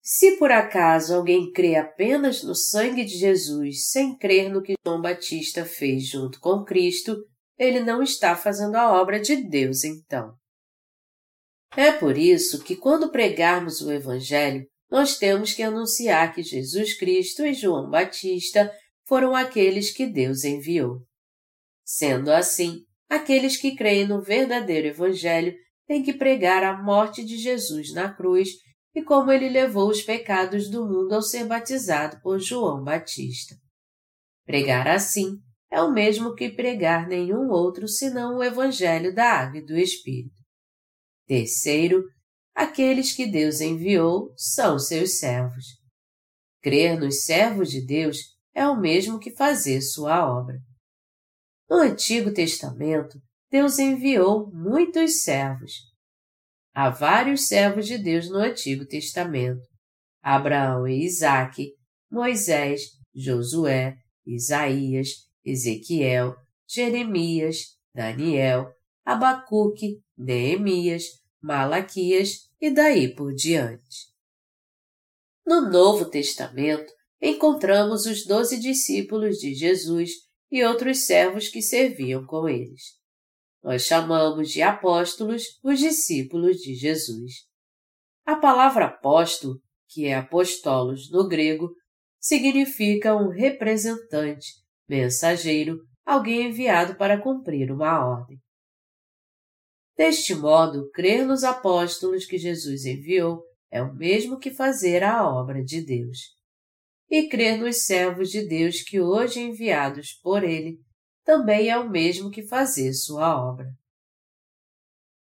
Se 0.01 0.37
por 0.37 0.51
acaso 0.51 1.15
alguém 1.15 1.51
crê 1.53 1.77
apenas 1.77 2.43
no 2.43 2.53
sangue 2.53 3.05
de 3.05 3.17
Jesus 3.17 3.87
sem 3.87 4.17
crer 4.17 4.51
no 4.51 4.61
que 4.61 4.75
João 4.85 5.01
Batista 5.01 5.63
fez 5.63 6.07
junto 6.09 6.39
com 6.41 6.65
Cristo, 6.65 7.15
ele 7.57 7.79
não 7.79 8.03
está 8.03 8.35
fazendo 8.35 8.75
a 8.75 8.91
obra 8.91 9.21
de 9.21 9.37
Deus 9.37 9.85
então. 9.85 10.35
É 11.77 11.91
por 11.91 12.17
isso 12.17 12.63
que, 12.63 12.75
quando 12.75 13.11
pregarmos 13.11 13.81
o 13.81 13.91
Evangelho, 13.91 14.65
nós 14.95 15.17
temos 15.17 15.51
que 15.51 15.61
anunciar 15.61 16.33
que 16.33 16.41
Jesus 16.41 16.97
Cristo 16.97 17.45
e 17.45 17.53
João 17.53 17.89
Batista 17.89 18.71
foram 19.05 19.35
aqueles 19.35 19.91
que 19.91 20.07
Deus 20.07 20.45
enviou. 20.45 21.01
Sendo 21.83 22.31
assim, 22.31 22.77
aqueles 23.09 23.57
que 23.57 23.75
creem 23.75 24.07
no 24.07 24.21
verdadeiro 24.21 24.87
Evangelho 24.87 25.53
têm 25.85 26.01
que 26.01 26.13
pregar 26.13 26.63
a 26.63 26.81
morte 26.81 27.25
de 27.25 27.35
Jesus 27.35 27.91
na 27.91 28.09
cruz 28.13 28.51
e 28.95 29.03
como 29.03 29.33
ele 29.33 29.49
levou 29.49 29.89
os 29.89 30.01
pecados 30.01 30.69
do 30.69 30.85
mundo 30.85 31.11
ao 31.11 31.21
ser 31.21 31.43
batizado 31.43 32.17
por 32.21 32.39
João 32.39 32.81
Batista. 32.81 33.53
Pregar 34.45 34.87
assim 34.87 35.41
é 35.69 35.81
o 35.81 35.91
mesmo 35.91 36.33
que 36.33 36.49
pregar 36.49 37.05
nenhum 37.05 37.49
outro 37.49 37.85
senão 37.85 38.37
o 38.37 38.43
Evangelho 38.43 39.13
da 39.13 39.25
Água 39.25 39.57
e 39.59 39.65
do 39.65 39.77
Espírito. 39.77 40.41
Terceiro, 41.27 42.01
aqueles 42.55 43.11
que 43.11 43.27
Deus 43.27 43.59
enviou 43.59 44.33
são 44.37 44.79
seus 44.79 45.19
servos. 45.19 45.65
Crer 46.63 46.97
nos 46.97 47.25
servos 47.25 47.69
de 47.69 47.85
Deus 47.85 48.17
é 48.53 48.65
o 48.67 48.79
mesmo 48.79 49.19
que 49.19 49.29
fazer 49.29 49.81
sua 49.81 50.25
obra. 50.25 50.57
No 51.69 51.77
Antigo 51.77 52.33
Testamento, 52.33 53.19
Deus 53.51 53.77
enviou 53.77 54.49
muitos 54.51 55.21
servos. 55.21 55.73
Há 56.73 56.89
vários 56.89 57.47
servos 57.47 57.85
de 57.85 57.97
Deus 57.97 58.29
no 58.29 58.37
Antigo 58.37 58.85
Testamento: 58.85 59.61
Abraão 60.21 60.87
e 60.87 61.05
Isaque, 61.05 61.73
Moisés, 62.09 62.81
Josué, 63.13 63.95
Isaías, 64.25 65.09
Ezequiel, 65.43 66.35
Jeremias, 66.67 67.77
Daniel, 67.93 68.71
Abacuque, 69.05 69.99
Neemias, 70.17 71.03
Malaquias 71.45 72.49
e 72.59 72.71
daí 72.71 73.13
por 73.13 73.31
diante. 73.31 74.07
No 75.45 75.69
Novo 75.69 76.09
Testamento, 76.09 76.91
encontramos 77.21 78.07
os 78.07 78.25
doze 78.25 78.59
discípulos 78.59 79.37
de 79.37 79.53
Jesus 79.53 80.09
e 80.51 80.63
outros 80.63 81.05
servos 81.05 81.47
que 81.47 81.61
serviam 81.61 82.25
com 82.25 82.49
eles. 82.49 82.81
Nós 83.63 83.83
chamamos 83.83 84.49
de 84.49 84.63
apóstolos 84.63 85.43
os 85.63 85.77
discípulos 85.77 86.57
de 86.57 86.73
Jesus. 86.73 87.31
A 88.25 88.37
palavra 88.37 88.85
apóstolo, 88.85 89.61
que 89.87 90.07
é 90.07 90.15
apostolos 90.15 91.11
no 91.11 91.27
grego, 91.27 91.69
significa 92.19 93.15
um 93.15 93.29
representante, 93.29 94.47
mensageiro, 94.89 95.77
alguém 96.03 96.47
enviado 96.47 96.97
para 96.97 97.21
cumprir 97.21 97.71
uma 97.71 98.03
ordem. 98.03 98.39
Deste 99.97 100.35
modo, 100.35 100.89
crer 100.91 101.25
nos 101.25 101.43
apóstolos 101.43 102.25
que 102.25 102.37
Jesus 102.37 102.85
enviou 102.85 103.43
é 103.71 103.81
o 103.81 103.93
mesmo 103.93 104.37
que 104.37 104.51
fazer 104.51 105.03
a 105.03 105.27
obra 105.27 105.63
de 105.63 105.81
Deus. 105.81 106.19
E 107.09 107.29
crer 107.29 107.57
nos 107.57 107.85
servos 107.85 108.29
de 108.29 108.45
Deus 108.45 108.81
que 108.81 108.99
hoje 108.99 109.39
enviados 109.39 110.13
por 110.21 110.43
Ele 110.43 110.79
também 111.23 111.69
é 111.69 111.77
o 111.77 111.89
mesmo 111.89 112.29
que 112.29 112.43
fazer 112.43 112.93
sua 112.93 113.41
obra. 113.41 113.67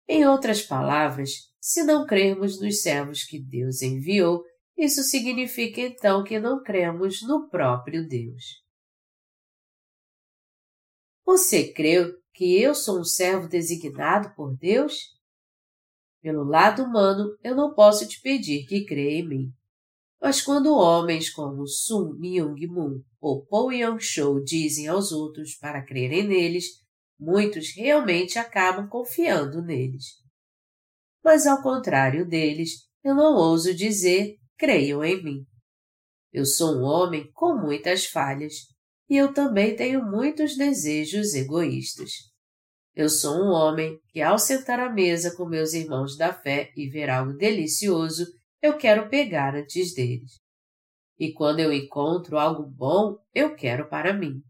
Em 0.08 0.26
outras 0.26 0.62
palavras, 0.62 1.30
se 1.60 1.82
não 1.82 2.06
crermos 2.06 2.60
nos 2.60 2.82
servos 2.82 3.24
que 3.24 3.40
Deus 3.40 3.80
enviou, 3.80 4.42
isso 4.76 5.02
significa 5.02 5.80
então 5.80 6.24
que 6.24 6.38
não 6.38 6.62
cremos 6.62 7.22
no 7.22 7.48
próprio 7.48 8.06
Deus. 8.08 8.62
Você 11.24 11.72
creu 11.72 12.19
que 12.40 12.58
eu 12.58 12.74
sou 12.74 13.00
um 13.00 13.04
servo 13.04 13.46
designado 13.46 14.34
por 14.34 14.56
Deus? 14.56 14.94
Pelo 16.22 16.42
lado 16.42 16.82
humano, 16.84 17.36
eu 17.44 17.54
não 17.54 17.74
posso 17.74 18.08
te 18.08 18.18
pedir 18.22 18.64
que 18.64 18.86
creia 18.86 19.20
em 19.20 19.28
mim. 19.28 19.52
Mas 20.18 20.40
quando 20.40 20.72
homens 20.74 21.28
como 21.28 21.66
Sun 21.66 22.14
Myung 22.18 22.66
Moon 22.66 23.02
ou 23.20 23.44
Paul 23.44 23.70
Young 23.70 24.00
Cho 24.00 24.42
dizem 24.42 24.88
aos 24.88 25.12
outros 25.12 25.54
para 25.56 25.84
crerem 25.84 26.26
neles, 26.26 26.64
muitos 27.18 27.74
realmente 27.76 28.38
acabam 28.38 28.88
confiando 28.88 29.60
neles. 29.60 30.06
Mas 31.22 31.46
ao 31.46 31.60
contrário 31.60 32.26
deles, 32.26 32.88
eu 33.04 33.14
não 33.14 33.34
ouso 33.34 33.74
dizer 33.74 34.38
creiam 34.56 35.04
em 35.04 35.22
mim. 35.22 35.46
Eu 36.32 36.46
sou 36.46 36.78
um 36.78 36.84
homem 36.84 37.30
com 37.34 37.54
muitas 37.54 38.06
falhas 38.06 38.54
e 39.10 39.16
eu 39.18 39.34
também 39.34 39.76
tenho 39.76 40.02
muitos 40.02 40.56
desejos 40.56 41.34
egoístas. 41.34 42.29
Eu 42.94 43.08
sou 43.08 43.36
um 43.36 43.50
homem 43.50 44.00
que, 44.08 44.20
ao 44.20 44.38
sentar 44.38 44.80
à 44.80 44.90
mesa 44.90 45.34
com 45.36 45.46
meus 45.46 45.72
irmãos 45.72 46.16
da 46.16 46.32
fé 46.32 46.72
e 46.76 46.88
ver 46.88 47.08
algo 47.08 47.32
delicioso, 47.32 48.26
eu 48.60 48.76
quero 48.76 49.08
pegar 49.08 49.54
antes 49.54 49.94
deles. 49.94 50.40
E 51.18 51.32
quando 51.32 51.60
eu 51.60 51.72
encontro 51.72 52.38
algo 52.38 52.64
bom, 52.64 53.16
eu 53.34 53.54
quero 53.54 53.88
para 53.88 54.12
mim. 54.12 54.42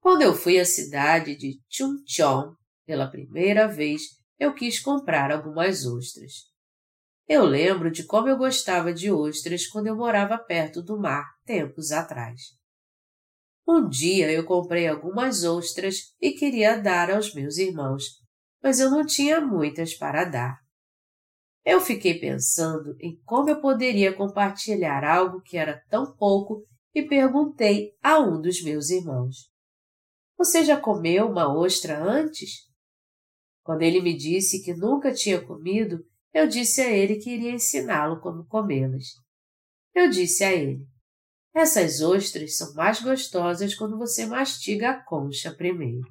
Quando 0.00 0.22
eu 0.22 0.34
fui 0.34 0.58
à 0.60 0.64
cidade 0.64 1.36
de 1.36 1.60
Chuncheon 1.68 2.54
pela 2.84 3.10
primeira 3.10 3.66
vez, 3.66 4.02
eu 4.38 4.54
quis 4.54 4.78
comprar 4.78 5.32
algumas 5.32 5.86
ostras. 5.86 6.32
Eu 7.26 7.44
lembro 7.44 7.90
de 7.90 8.04
como 8.04 8.28
eu 8.28 8.36
gostava 8.36 8.92
de 8.92 9.10
ostras 9.10 9.66
quando 9.66 9.88
eu 9.88 9.96
morava 9.96 10.38
perto 10.38 10.82
do 10.82 10.98
mar, 10.98 11.24
tempos 11.44 11.90
atrás. 11.90 12.40
Um 13.66 13.88
dia 13.88 14.30
eu 14.30 14.44
comprei 14.44 14.86
algumas 14.86 15.42
ostras 15.42 16.14
e 16.20 16.32
queria 16.32 16.80
dar 16.80 17.10
aos 17.10 17.34
meus 17.34 17.58
irmãos, 17.58 18.04
mas 18.62 18.78
eu 18.78 18.90
não 18.90 19.04
tinha 19.04 19.40
muitas 19.40 19.94
para 19.94 20.24
dar. 20.24 20.58
Eu 21.64 21.80
fiquei 21.80 22.18
pensando 22.20 22.96
em 23.00 23.20
como 23.24 23.50
eu 23.50 23.60
poderia 23.60 24.14
compartilhar 24.14 25.02
algo 25.02 25.42
que 25.42 25.56
era 25.56 25.82
tão 25.90 26.14
pouco 26.16 26.64
e 26.94 27.02
perguntei 27.02 27.92
a 28.00 28.20
um 28.20 28.40
dos 28.40 28.62
meus 28.62 28.88
irmãos: 28.88 29.50
Você 30.38 30.64
já 30.64 30.80
comeu 30.80 31.26
uma 31.26 31.52
ostra 31.52 32.00
antes? 32.00 32.66
Quando 33.64 33.82
ele 33.82 34.00
me 34.00 34.16
disse 34.16 34.62
que 34.62 34.72
nunca 34.74 35.12
tinha 35.12 35.44
comido, 35.44 36.04
eu 36.32 36.46
disse 36.46 36.80
a 36.82 36.88
ele 36.88 37.16
que 37.16 37.30
iria 37.30 37.50
ensiná-lo 37.50 38.20
como 38.20 38.46
comê-las. 38.46 39.06
Eu 39.92 40.08
disse 40.08 40.44
a 40.44 40.52
ele: 40.52 40.86
essas 41.58 42.02
ostras 42.02 42.58
são 42.58 42.74
mais 42.74 43.00
gostosas 43.00 43.74
quando 43.74 43.96
você 43.96 44.26
mastiga 44.26 44.90
a 44.90 45.02
concha 45.02 45.50
primeiro. 45.50 46.06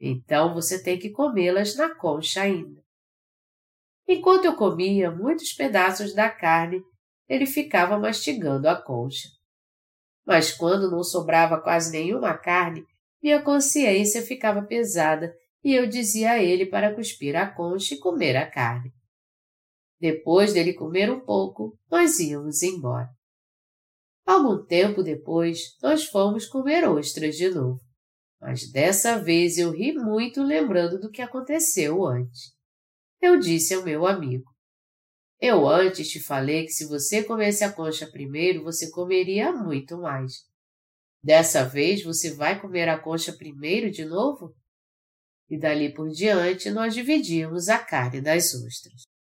Então 0.00 0.52
você 0.52 0.82
tem 0.82 0.98
que 0.98 1.10
comê-las 1.10 1.76
na 1.76 1.94
concha 1.94 2.42
ainda. 2.42 2.82
Enquanto 4.08 4.46
eu 4.46 4.56
comia 4.56 5.12
muitos 5.12 5.52
pedaços 5.52 6.12
da 6.12 6.28
carne, 6.28 6.82
ele 7.28 7.46
ficava 7.46 7.96
mastigando 7.96 8.68
a 8.68 8.74
concha. 8.74 9.28
Mas 10.26 10.50
quando 10.50 10.90
não 10.90 11.04
sobrava 11.04 11.60
quase 11.60 11.92
nenhuma 11.92 12.36
carne, 12.36 12.84
minha 13.22 13.40
consciência 13.40 14.22
ficava 14.22 14.60
pesada 14.60 15.32
e 15.62 15.72
eu 15.72 15.86
dizia 15.86 16.32
a 16.32 16.42
ele 16.42 16.66
para 16.66 16.92
cuspir 16.92 17.36
a 17.36 17.48
concha 17.48 17.94
e 17.94 17.98
comer 17.98 18.36
a 18.36 18.50
carne. 18.50 18.92
Depois 20.00 20.52
dele 20.52 20.74
comer 20.74 21.12
um 21.12 21.20
pouco, 21.20 21.78
nós 21.88 22.18
íamos 22.18 22.60
embora. 22.64 23.08
Algum 24.26 24.64
tempo 24.64 25.02
depois, 25.02 25.76
nós 25.82 26.06
fomos 26.06 26.46
comer 26.46 26.88
ostras 26.88 27.36
de 27.36 27.50
novo. 27.50 27.80
Mas 28.40 28.70
dessa 28.70 29.18
vez 29.18 29.58
eu 29.58 29.70
ri 29.70 29.92
muito 29.92 30.42
lembrando 30.42 30.98
do 30.98 31.10
que 31.10 31.22
aconteceu 31.22 32.06
antes. 32.06 32.52
Eu 33.20 33.38
disse 33.38 33.74
ao 33.74 33.82
meu 33.82 34.06
amigo: 34.06 34.44
Eu 35.40 35.68
antes 35.68 36.08
te 36.08 36.20
falei 36.20 36.64
que 36.64 36.72
se 36.72 36.86
você 36.86 37.22
comesse 37.22 37.64
a 37.64 37.72
concha 37.72 38.06
primeiro, 38.10 38.62
você 38.62 38.90
comeria 38.90 39.52
muito 39.52 39.98
mais. 39.98 40.32
Dessa 41.22 41.64
vez 41.64 42.02
você 42.02 42.34
vai 42.34 42.60
comer 42.60 42.88
a 42.88 42.98
concha 42.98 43.32
primeiro 43.32 43.90
de 43.90 44.04
novo? 44.04 44.54
E 45.48 45.58
dali 45.58 45.92
por 45.92 46.10
diante 46.10 46.70
nós 46.70 46.94
dividimos 46.94 47.68
a 47.68 47.78
carne 47.78 48.20
das 48.20 48.52
ostras. 48.54 49.13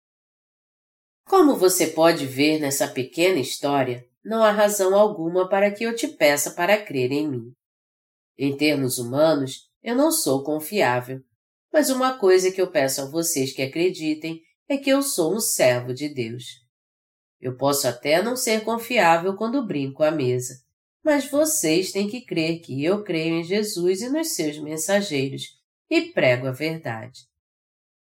Como 1.31 1.55
você 1.55 1.87
pode 1.87 2.25
ver 2.25 2.59
nessa 2.59 2.89
pequena 2.89 3.39
história, 3.39 4.05
não 4.21 4.43
há 4.43 4.51
razão 4.51 4.93
alguma 4.93 5.47
para 5.47 5.71
que 5.71 5.85
eu 5.85 5.95
te 5.95 6.09
peça 6.09 6.51
para 6.51 6.83
crer 6.83 7.09
em 7.09 7.25
mim. 7.25 7.53
Em 8.37 8.57
termos 8.57 8.97
humanos, 8.97 9.69
eu 9.81 9.95
não 9.95 10.11
sou 10.11 10.43
confiável, 10.43 11.21
mas 11.71 11.89
uma 11.89 12.17
coisa 12.17 12.51
que 12.51 12.61
eu 12.61 12.69
peço 12.69 12.99
a 12.99 13.09
vocês 13.09 13.53
que 13.53 13.61
acreditem 13.61 14.41
é 14.67 14.75
que 14.75 14.89
eu 14.89 15.01
sou 15.01 15.33
um 15.33 15.39
servo 15.39 15.93
de 15.93 16.13
Deus. 16.13 16.43
Eu 17.39 17.55
posso 17.55 17.87
até 17.87 18.21
não 18.21 18.35
ser 18.35 18.65
confiável 18.65 19.33
quando 19.37 19.65
brinco 19.65 20.03
à 20.03 20.11
mesa, 20.11 20.55
mas 21.01 21.31
vocês 21.31 21.93
têm 21.93 22.09
que 22.09 22.25
crer 22.25 22.59
que 22.59 22.83
eu 22.83 23.05
creio 23.05 23.35
em 23.35 23.43
Jesus 23.45 24.01
e 24.01 24.09
nos 24.09 24.35
seus 24.35 24.59
mensageiros 24.59 25.43
e 25.89 26.11
prego 26.11 26.47
a 26.47 26.51
verdade. 26.51 27.21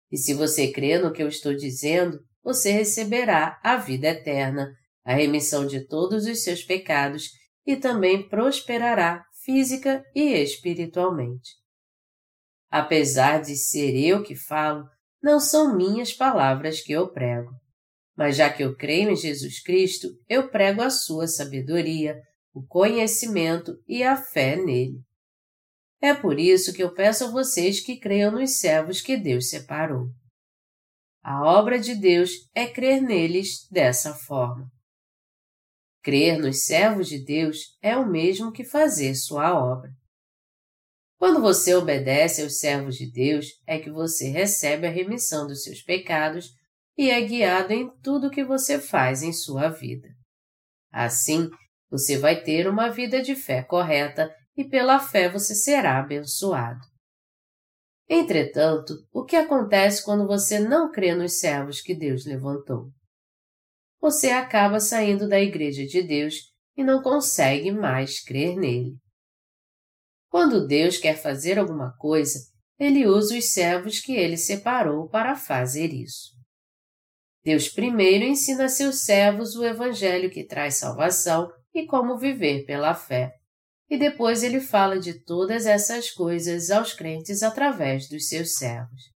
E 0.10 0.18
se 0.18 0.34
você 0.34 0.72
crê 0.72 0.98
no 0.98 1.12
que 1.12 1.22
eu 1.22 1.28
estou 1.28 1.54
dizendo, 1.54 2.24
você 2.44 2.72
receberá 2.72 3.60
a 3.64 3.76
vida 3.76 4.08
eterna, 4.08 4.72
a 5.04 5.14
remissão 5.14 5.66
de 5.66 5.86
todos 5.86 6.26
os 6.26 6.44
seus 6.44 6.64
pecados 6.64 7.30
e 7.66 7.76
também 7.76 8.28
prosperará 8.28 9.24
física 9.44 10.04
e 10.16 10.34
espiritualmente. 10.34 11.52
Apesar 12.70 13.42
de 13.42 13.56
ser 13.56 13.96
eu 13.96 14.22
que 14.24 14.36
falo, 14.36 14.86
não 15.22 15.40
são 15.40 15.76
minhas 15.76 16.14
palavras 16.14 16.82
que 16.82 16.92
eu 16.92 17.12
prego. 17.12 17.52
Mas 18.16 18.36
já 18.36 18.50
que 18.50 18.64
eu 18.64 18.76
creio 18.76 19.10
em 19.10 19.16
Jesus 19.16 19.62
Cristo, 19.62 20.10
eu 20.28 20.50
prego 20.50 20.82
a 20.82 20.90
sua 20.90 21.28
sabedoria, 21.28 22.20
o 22.54 22.66
conhecimento 22.66 23.76
e 23.88 24.04
a 24.04 24.16
fé 24.16 24.56
nele. 24.56 25.00
É 26.02 26.14
por 26.14 26.40
isso 26.40 26.74
que 26.74 26.84
eu 26.84 26.94
peço 26.94 27.26
a 27.26 27.32
vocês 27.32 27.80
que 27.80 28.00
creiam 28.00 28.32
nos 28.32 28.60
servos 28.60 29.02
que 29.02 29.18
Deus 29.18 29.50
separou. 29.50 30.08
A 31.22 31.44
obra 31.44 31.80
de 31.80 31.96
Deus 31.96 32.32
é 32.56 32.66
crer 32.66 33.02
neles 33.02 33.68
dessa 33.70 34.14
forma. 34.14 34.72
Crer 36.02 36.40
nos 36.40 36.66
servos 36.66 37.10
de 37.10 37.24
Deus 37.24 37.78
é 37.82 37.98
o 37.98 38.10
mesmo 38.10 38.52
que 38.52 38.64
fazer 38.64 39.16
sua 39.16 39.54
obra. 39.54 39.92
Quando 41.18 41.42
você 41.42 41.76
obedece 41.76 42.42
aos 42.42 42.60
servos 42.60 42.96
de 42.96 43.12
Deus, 43.12 43.48
é 43.68 43.78
que 43.78 43.92
você 43.92 44.30
recebe 44.30 44.88
a 44.88 44.92
remissão 44.92 45.46
dos 45.46 45.64
seus 45.64 45.82
pecados 45.82 46.48
e 46.98 47.10
é 47.10 47.22
guiado 47.22 47.74
em 47.74 47.90
tudo 48.02 48.30
que 48.30 48.44
você 48.44 48.80
faz 48.80 49.22
em 49.22 49.34
sua 49.34 49.68
vida. 49.68 50.08
Assim, 50.92 51.50
você 51.90 52.18
vai 52.18 52.42
ter 52.42 52.68
uma 52.68 52.90
vida 52.90 53.22
de 53.22 53.36
fé 53.36 53.62
correta 53.62 54.34
e 54.56 54.64
pela 54.64 55.00
fé 55.00 55.30
você 55.30 55.54
será 55.54 56.00
abençoado. 56.00 56.80
Entretanto, 58.10 59.08
o 59.14 59.24
que 59.24 59.36
acontece 59.36 60.04
quando 60.04 60.26
você 60.26 60.58
não 60.60 60.92
crê 60.92 61.14
nos 61.14 61.40
servos 61.40 61.80
que 61.80 61.94
Deus 61.94 62.26
levantou? 62.26 62.90
Você 64.02 64.32
acaba 64.32 64.80
saindo 64.80 65.30
da 65.30 65.40
Igreja 65.40 65.86
de 65.86 66.02
Deus 66.02 66.52
e 66.76 66.84
não 66.84 67.04
consegue 67.04 67.72
mais 67.72 68.20
crer 68.20 68.56
nele. 68.56 68.96
Quando 70.28 70.66
Deus 70.66 70.98
quer 70.98 71.22
fazer 71.22 71.60
alguma 71.60 71.96
coisa, 71.98 72.40
ele 72.80 73.06
usa 73.06 73.38
os 73.38 73.54
servos 73.54 74.00
que 74.00 74.14
ele 74.14 74.38
separou 74.38 75.08
para 75.08 75.36
fazer 75.36 75.94
isso. 75.94 76.32
Deus 77.44 77.70
primeiro 77.70 78.26
ensina 78.26 78.66
a 78.66 78.70
seus 78.70 79.02
servos 79.02 79.56
o 79.56 79.64
Evangelho 79.64 80.32
que 80.32 80.44
traz 80.44 80.76
salvação 80.76 81.52
e 81.74 81.86
como 81.86 82.18
viver 82.18 82.66
pela 82.66 82.96
fé 82.96 83.39
e 83.90 83.98
depois 83.98 84.44
ele 84.44 84.60
fala 84.60 85.00
de 85.00 85.14
todas 85.24 85.66
essas 85.66 86.12
coisas 86.12 86.70
aos 86.70 86.94
crentes 86.94 87.42
através 87.42 88.08
dos 88.08 88.28
seus 88.28 88.54
servos. 88.54 89.12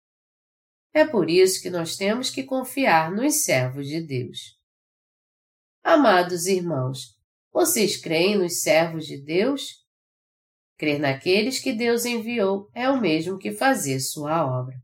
É 0.93 1.05
por 1.05 1.29
isso 1.29 1.61
que 1.61 1.69
nós 1.69 1.95
temos 1.95 2.29
que 2.29 2.43
confiar 2.43 3.11
nos 3.11 3.43
servos 3.43 3.87
de 3.87 4.01
Deus. 4.01 4.57
Amados 5.83 6.45
irmãos, 6.45 7.17
vocês 7.51 7.97
creem 7.97 8.37
nos 8.37 8.61
servos 8.61 9.05
de 9.05 9.21
Deus? 9.21 9.81
Crer 10.77 10.99
naqueles 10.99 11.59
que 11.59 11.73
Deus 11.73 12.05
enviou 12.05 12.69
é 12.73 12.89
o 12.89 12.99
mesmo 12.99 13.37
que 13.37 13.51
fazer 13.51 13.99
sua 13.99 14.45
obra. 14.45 14.75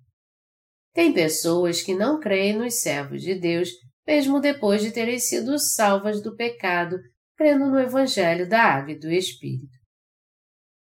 Tem 0.93 1.13
pessoas 1.13 1.81
que 1.81 1.93
não 1.93 2.19
creem 2.19 2.57
nos 2.57 2.81
servos 2.81 3.21
de 3.21 3.35
Deus, 3.35 3.69
mesmo 4.05 4.39
depois 4.39 4.81
de 4.81 4.91
terem 4.91 5.19
sido 5.19 5.57
salvas 5.59 6.21
do 6.21 6.35
pecado, 6.35 6.97
crendo 7.35 7.69
no 7.69 7.79
Evangelho 7.79 8.49
da 8.49 8.61
Água 8.61 8.93
e 8.93 8.99
do 8.99 9.11
Espírito. 9.11 9.76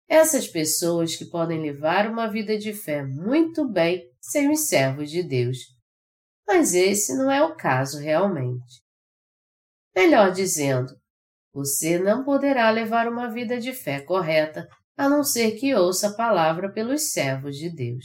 Essas 0.08 0.46
pessoas 0.46 1.16
que 1.16 1.24
podem 1.24 1.60
levar 1.60 2.08
uma 2.08 2.28
vida 2.28 2.56
de 2.56 2.72
fé 2.72 3.04
muito 3.04 3.68
bem 3.68 4.08
sem 4.20 4.50
os 4.50 4.68
servos 4.68 5.10
de 5.10 5.22
Deus. 5.22 5.58
Mas 6.46 6.74
esse 6.74 7.16
não 7.16 7.30
é 7.30 7.42
o 7.42 7.56
caso 7.56 7.98
realmente. 7.98 8.80
Melhor 9.94 10.30
dizendo, 10.30 10.94
você 11.52 11.98
não 11.98 12.24
poderá 12.24 12.70
levar 12.70 13.08
uma 13.08 13.32
vida 13.32 13.58
de 13.58 13.72
fé 13.72 14.00
correta 14.00 14.68
a 14.96 15.08
não 15.08 15.24
ser 15.24 15.52
que 15.52 15.74
ouça 15.74 16.08
a 16.08 16.14
palavra 16.14 16.72
pelos 16.72 17.10
servos 17.10 17.56
de 17.56 17.68
Deus. 17.68 18.04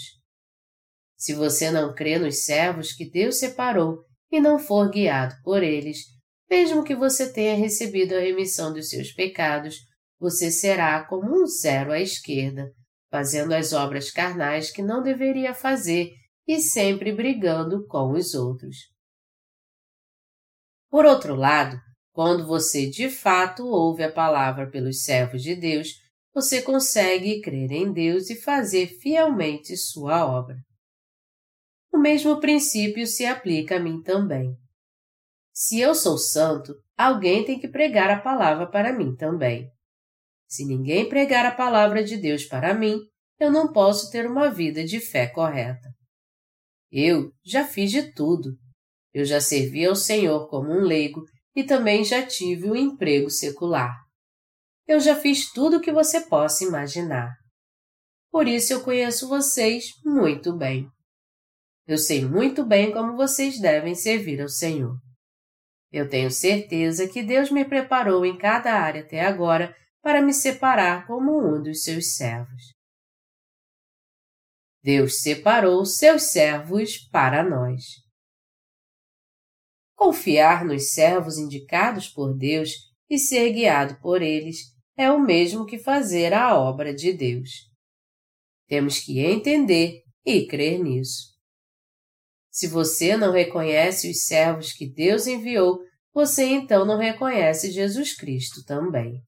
Se 1.18 1.34
você 1.34 1.70
não 1.70 1.94
crê 1.94 2.18
nos 2.18 2.44
servos 2.44 2.94
que 2.94 3.10
Deus 3.10 3.38
separou 3.38 4.04
e 4.32 4.40
não 4.40 4.58
for 4.58 4.90
guiado 4.90 5.36
por 5.44 5.62
eles, 5.62 6.00
mesmo 6.50 6.84
que 6.84 6.96
você 6.96 7.32
tenha 7.32 7.56
recebido 7.56 8.16
a 8.16 8.20
remissão 8.20 8.74
dos 8.74 8.90
seus 8.90 9.12
pecados, 9.12 9.76
você 10.22 10.52
será 10.52 11.04
como 11.04 11.42
um 11.42 11.48
zero 11.48 11.92
à 11.92 12.00
esquerda, 12.00 12.72
fazendo 13.10 13.54
as 13.54 13.74
obras 13.74 14.12
carnais 14.12 14.70
que 14.70 14.84
não 14.84 15.02
deveria 15.02 15.52
fazer 15.52 16.12
e 16.48 16.62
sempre 16.62 17.12
brigando 17.12 17.88
com 17.88 18.12
os 18.12 18.36
outros. 18.36 18.78
Por 20.92 21.06
outro 21.06 21.34
lado, 21.34 21.76
quando 22.14 22.46
você 22.46 22.88
de 22.88 23.10
fato 23.10 23.66
ouve 23.66 24.04
a 24.04 24.12
palavra 24.12 24.70
pelos 24.70 25.04
servos 25.04 25.42
de 25.42 25.56
Deus, 25.56 25.88
você 26.32 26.62
consegue 26.62 27.42
crer 27.42 27.72
em 27.72 27.92
Deus 27.92 28.30
e 28.30 28.40
fazer 28.40 28.88
fielmente 29.00 29.76
sua 29.76 30.24
obra. 30.24 30.56
O 31.92 31.98
mesmo 31.98 32.40
princípio 32.40 33.08
se 33.08 33.26
aplica 33.26 33.78
a 33.78 33.80
mim 33.80 34.04
também. 34.04 34.56
Se 35.52 35.80
eu 35.80 35.96
sou 35.96 36.18
santo, 36.20 36.76
alguém 36.96 37.44
tem 37.44 37.60
que 37.60 37.68
pregar 37.68 38.12
a 38.12 38.22
palavra 38.22 38.70
para 38.70 38.94
mim 38.94 39.16
também. 39.16 39.68
Se 40.52 40.66
ninguém 40.66 41.08
pregar 41.08 41.46
a 41.46 41.56
palavra 41.56 42.04
de 42.04 42.18
Deus 42.18 42.44
para 42.44 42.74
mim, 42.74 43.00
eu 43.40 43.50
não 43.50 43.72
posso 43.72 44.12
ter 44.12 44.30
uma 44.30 44.52
vida 44.52 44.84
de 44.84 45.00
fé 45.00 45.26
correta. 45.26 45.90
Eu 46.92 47.32
já 47.42 47.66
fiz 47.66 47.90
de 47.90 48.12
tudo. 48.12 48.58
Eu 49.14 49.24
já 49.24 49.40
servi 49.40 49.86
ao 49.86 49.96
Senhor 49.96 50.50
como 50.50 50.70
um 50.70 50.82
leigo 50.82 51.24
e 51.56 51.64
também 51.64 52.04
já 52.04 52.28
tive 52.28 52.70
um 52.70 52.76
emprego 52.76 53.30
secular. 53.30 53.96
Eu 54.86 55.00
já 55.00 55.16
fiz 55.16 55.50
tudo 55.54 55.78
o 55.78 55.82
que 55.82 55.92
você 55.92 56.20
possa 56.20 56.66
imaginar. 56.66 57.34
Por 58.30 58.46
isso 58.46 58.74
eu 58.74 58.84
conheço 58.84 59.30
vocês 59.30 59.86
muito 60.04 60.58
bem. 60.58 60.86
Eu 61.88 61.98
sei 61.98 62.26
muito 62.26 62.66
bem 62.66 62.92
como 62.92 63.16
vocês 63.16 63.58
devem 63.58 63.96
servir 63.96 64.42
ao 64.42 64.50
Senhor. 64.50 64.98
Eu 65.94 66.10
tenho 66.10 66.30
certeza 66.30 67.08
que 67.08 67.24
Deus 67.24 67.50
me 67.50 67.64
preparou 67.64 68.26
em 68.26 68.38
cada 68.38 68.74
área 68.74 69.02
até 69.02 69.22
agora 69.22 69.74
para 70.02 70.22
me 70.22 70.34
separar 70.34 71.06
como 71.06 71.38
um 71.38 71.62
dos 71.62 71.84
seus 71.84 72.16
servos. 72.16 72.74
Deus 74.84 75.22
separou 75.22 75.86
seus 75.86 76.32
servos 76.32 76.98
para 77.10 77.44
nós. 77.44 77.84
Confiar 79.96 80.66
nos 80.66 80.92
servos 80.92 81.38
indicados 81.38 82.08
por 82.08 82.36
Deus 82.36 82.72
e 83.08 83.20
ser 83.20 83.52
guiado 83.54 84.00
por 84.02 84.22
eles 84.22 84.58
é 84.98 85.12
o 85.12 85.20
mesmo 85.20 85.66
que 85.66 85.78
fazer 85.78 86.34
a 86.34 86.58
obra 86.58 86.94
de 86.94 87.14
Deus. 87.14 87.50
Temos 88.68 89.00
que 89.00 89.20
entender 89.20 90.02
e 90.26 90.48
crer 90.48 90.80
nisso. 90.80 91.32
Se 92.50 92.68
você 92.68 93.16
não 93.16 93.32
reconhece 93.32 94.10
os 94.10 94.26
servos 94.26 94.74
que 94.74 94.92
Deus 94.92 95.28
enviou, 95.28 95.80
você 96.14 96.46
então 96.46 96.86
não 96.86 96.98
reconhece 96.98 97.72
Jesus 97.72 98.16
Cristo 98.16 98.64
também. 98.66 99.22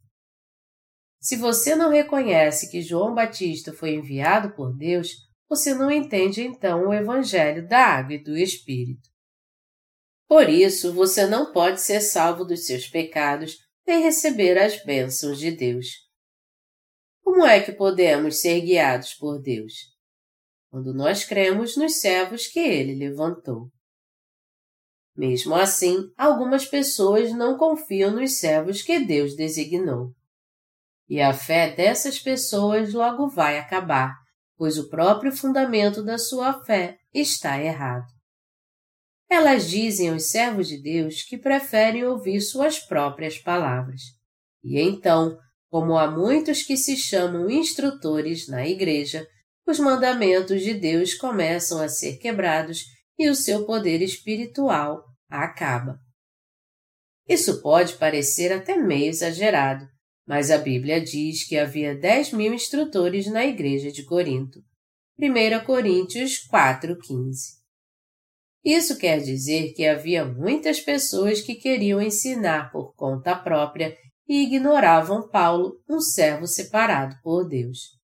Se 1.23 1.37
você 1.37 1.73
não 1.73 1.89
reconhece 1.89 2.69
que 2.69 2.81
João 2.81 3.15
Batista 3.15 3.71
foi 3.71 3.91
enviado 3.91 4.53
por 4.55 4.75
Deus, 4.75 5.07
você 5.47 5.73
não 5.73 5.89
entende 5.89 6.41
então 6.41 6.89
o 6.89 6.93
Evangelho 6.93 7.65
da 7.65 7.77
Água 7.77 8.15
e 8.15 8.21
do 8.21 8.37
Espírito. 8.37 9.09
Por 10.27 10.49
isso, 10.49 10.91
você 10.91 11.25
não 11.25 11.53
pode 11.53 11.79
ser 11.79 12.01
salvo 12.01 12.43
dos 12.43 12.65
seus 12.65 12.89
pecados 12.89 13.55
nem 13.87 14.03
receber 14.03 14.57
as 14.57 14.83
bênçãos 14.83 15.39
de 15.39 15.49
Deus. 15.51 15.87
Como 17.23 17.45
é 17.45 17.61
que 17.61 17.71
podemos 17.71 18.41
ser 18.41 18.59
guiados 18.59 19.13
por 19.13 19.41
Deus? 19.41 19.75
Quando 20.69 20.93
nós 20.93 21.23
cremos 21.23 21.77
nos 21.77 22.01
servos 22.01 22.47
que 22.47 22.59
ele 22.59 22.95
levantou. 22.95 23.69
Mesmo 25.15 25.55
assim, 25.55 25.99
algumas 26.17 26.65
pessoas 26.65 27.31
não 27.31 27.57
confiam 27.57 28.11
nos 28.11 28.39
servos 28.39 28.81
que 28.81 28.99
Deus 28.99 29.37
designou. 29.37 30.13
E 31.09 31.21
a 31.21 31.33
fé 31.33 31.75
dessas 31.75 32.19
pessoas 32.19 32.93
logo 32.93 33.27
vai 33.27 33.57
acabar, 33.57 34.15
pois 34.57 34.77
o 34.77 34.89
próprio 34.89 35.31
fundamento 35.31 36.03
da 36.03 36.17
sua 36.17 36.63
fé 36.63 36.97
está 37.13 37.61
errado. 37.61 38.07
Elas 39.29 39.69
dizem 39.69 40.09
aos 40.09 40.29
servos 40.29 40.67
de 40.67 40.81
Deus 40.81 41.23
que 41.23 41.37
preferem 41.37 42.05
ouvir 42.05 42.39
suas 42.39 42.79
próprias 42.79 43.37
palavras. 43.37 44.01
E 44.63 44.79
então, 44.79 45.37
como 45.69 45.97
há 45.97 46.09
muitos 46.09 46.61
que 46.61 46.77
se 46.77 46.95
chamam 46.95 47.49
instrutores 47.49 48.47
na 48.47 48.67
igreja, 48.67 49.27
os 49.65 49.79
mandamentos 49.79 50.61
de 50.61 50.73
Deus 50.73 51.15
começam 51.15 51.81
a 51.81 51.87
ser 51.87 52.17
quebrados 52.17 52.83
e 53.17 53.29
o 53.29 53.35
seu 53.35 53.65
poder 53.65 54.01
espiritual 54.01 55.03
acaba. 55.29 55.97
Isso 57.27 57.61
pode 57.61 57.93
parecer 57.93 58.51
até 58.51 58.77
meio 58.77 59.09
exagerado, 59.09 59.87
mas 60.25 60.49
a 60.49 60.57
Bíblia 60.57 61.01
diz 61.01 61.47
que 61.47 61.57
havia 61.57 61.95
dez 61.95 62.31
mil 62.31 62.53
instrutores 62.53 63.27
na 63.27 63.45
igreja 63.45 63.91
de 63.91 64.03
Corinto. 64.03 64.59
1 65.19 65.65
Coríntios 65.65 66.47
4,15 66.51 67.59
Isso 68.63 68.97
quer 68.97 69.19
dizer 69.19 69.73
que 69.73 69.85
havia 69.85 70.25
muitas 70.25 70.79
pessoas 70.79 71.41
que 71.41 71.55
queriam 71.55 72.01
ensinar 72.01 72.71
por 72.71 72.95
conta 72.95 73.35
própria 73.35 73.95
e 74.27 74.43
ignoravam 74.43 75.29
Paulo, 75.29 75.79
um 75.87 75.99
servo 75.99 76.47
separado 76.47 77.15
por 77.21 77.47
Deus. 77.47 77.99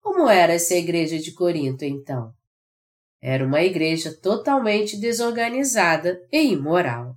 Como 0.00 0.28
era 0.28 0.52
essa 0.52 0.74
igreja 0.74 1.18
de 1.18 1.32
Corinto 1.34 1.84
então? 1.84 2.32
Era 3.20 3.44
uma 3.44 3.62
igreja 3.62 4.16
totalmente 4.20 4.96
desorganizada 4.96 6.20
e 6.30 6.52
imoral. 6.52 7.16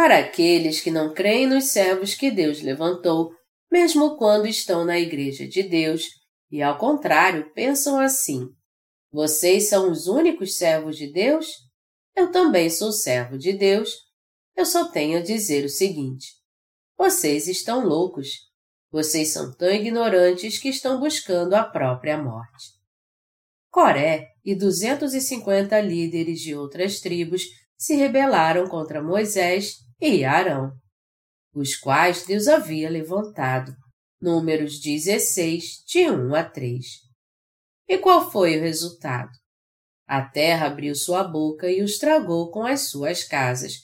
Para 0.00 0.18
aqueles 0.18 0.80
que 0.80 0.92
não 0.92 1.12
creem 1.12 1.48
nos 1.48 1.72
servos 1.72 2.14
que 2.14 2.30
Deus 2.30 2.62
levantou, 2.62 3.32
mesmo 3.68 4.16
quando 4.16 4.46
estão 4.46 4.84
na 4.84 4.96
igreja 4.96 5.44
de 5.44 5.60
Deus, 5.60 6.04
e 6.52 6.62
ao 6.62 6.78
contrário 6.78 7.52
pensam 7.52 7.98
assim: 7.98 8.48
vocês 9.10 9.68
são 9.68 9.90
os 9.90 10.06
únicos 10.06 10.56
servos 10.56 10.96
de 10.96 11.10
Deus? 11.10 11.48
Eu 12.14 12.30
também 12.30 12.70
sou 12.70 12.92
servo 12.92 13.36
de 13.36 13.52
Deus. 13.52 13.90
Eu 14.56 14.64
só 14.64 14.88
tenho 14.88 15.18
a 15.18 15.20
dizer 15.20 15.64
o 15.64 15.68
seguinte: 15.68 16.28
vocês 16.96 17.48
estão 17.48 17.84
loucos. 17.84 18.28
Vocês 18.92 19.32
são 19.32 19.52
tão 19.52 19.68
ignorantes 19.68 20.60
que 20.60 20.68
estão 20.68 21.00
buscando 21.00 21.54
a 21.54 21.64
própria 21.64 22.16
morte. 22.16 22.68
Coré 23.68 24.28
e 24.44 24.54
250 24.54 25.80
líderes 25.80 26.38
de 26.38 26.54
outras 26.54 27.00
tribos 27.00 27.42
se 27.76 27.96
rebelaram 27.96 28.68
contra 28.68 29.02
Moisés 29.02 29.87
e 30.00 30.24
Arão, 30.24 30.72
os 31.54 31.76
quais 31.76 32.24
Deus 32.24 32.46
havia 32.46 32.88
levantado. 32.88 33.72
Números 34.20 34.80
16, 34.80 35.84
de 35.86 36.10
1 36.10 36.34
a 36.34 36.44
3. 36.44 36.84
E 37.88 37.98
qual 37.98 38.30
foi 38.30 38.58
o 38.58 38.60
resultado? 38.60 39.30
A 40.06 40.22
terra 40.22 40.66
abriu 40.66 40.94
sua 40.94 41.22
boca 41.22 41.70
e 41.70 41.82
os 41.82 41.98
tragou 41.98 42.50
com 42.50 42.64
as 42.64 42.90
suas 42.90 43.22
casas, 43.24 43.74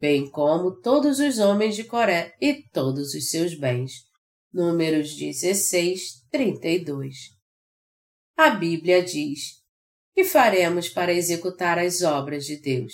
bem 0.00 0.30
como 0.30 0.80
todos 0.80 1.18
os 1.18 1.38
homens 1.38 1.76
de 1.76 1.84
Coré 1.84 2.34
e 2.40 2.68
todos 2.70 3.14
os 3.14 3.30
seus 3.30 3.54
bens. 3.58 3.92
Números 4.52 5.16
16, 5.16 6.26
32. 6.30 7.16
A 8.36 8.50
Bíblia 8.50 9.02
diz: 9.02 9.62
Que 10.14 10.24
faremos 10.24 10.88
para 10.88 11.12
executar 11.12 11.78
as 11.78 12.02
obras 12.02 12.44
de 12.44 12.60
Deus? 12.60 12.92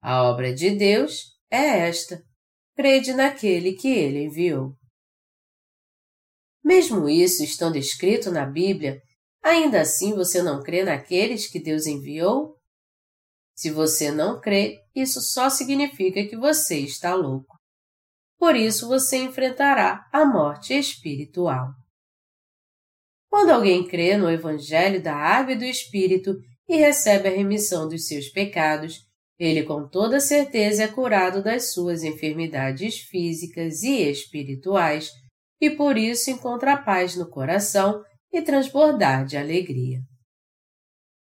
A 0.00 0.22
obra 0.22 0.54
de 0.54 0.70
Deus 0.70 1.35
é 1.50 1.88
esta: 1.88 2.22
crede 2.74 3.12
naquele 3.12 3.72
que 3.72 3.88
ele 3.88 4.24
enviou. 4.24 4.74
Mesmo 6.64 7.08
isso 7.08 7.44
estando 7.44 7.76
escrito 7.76 8.30
na 8.30 8.44
Bíblia, 8.44 9.00
ainda 9.42 9.80
assim 9.80 10.14
você 10.14 10.42
não 10.42 10.62
crê 10.62 10.82
naqueles 10.82 11.48
que 11.48 11.62
Deus 11.62 11.86
enviou? 11.86 12.56
Se 13.54 13.70
você 13.70 14.10
não 14.10 14.40
crê, 14.40 14.78
isso 14.94 15.20
só 15.20 15.48
significa 15.48 16.26
que 16.26 16.36
você 16.36 16.80
está 16.80 17.14
louco. 17.14 17.56
Por 18.38 18.54
isso 18.54 18.86
você 18.86 19.16
enfrentará 19.16 20.06
a 20.12 20.26
morte 20.26 20.74
espiritual. 20.74 21.68
Quando 23.30 23.50
alguém 23.50 23.86
crê 23.86 24.16
no 24.16 24.30
Evangelho 24.30 25.02
da 25.02 25.14
Água 25.14 25.52
e 25.52 25.58
do 25.58 25.64
Espírito 25.64 26.34
e 26.68 26.76
recebe 26.76 27.28
a 27.28 27.32
remissão 27.32 27.88
dos 27.88 28.06
seus 28.06 28.28
pecados, 28.28 28.98
ele 29.38 29.62
com 29.64 29.88
toda 29.88 30.18
certeza 30.18 30.84
é 30.84 30.88
curado 30.88 31.42
das 31.42 31.72
suas 31.72 32.02
enfermidades 32.02 33.00
físicas 33.00 33.82
e 33.82 34.02
espirituais 34.10 35.10
e 35.60 35.70
por 35.70 35.96
isso 35.96 36.30
encontra 36.30 36.76
paz 36.76 37.16
no 37.16 37.28
coração 37.28 38.02
e 38.32 38.40
transbordar 38.42 39.26
de 39.26 39.36
alegria. 39.36 40.00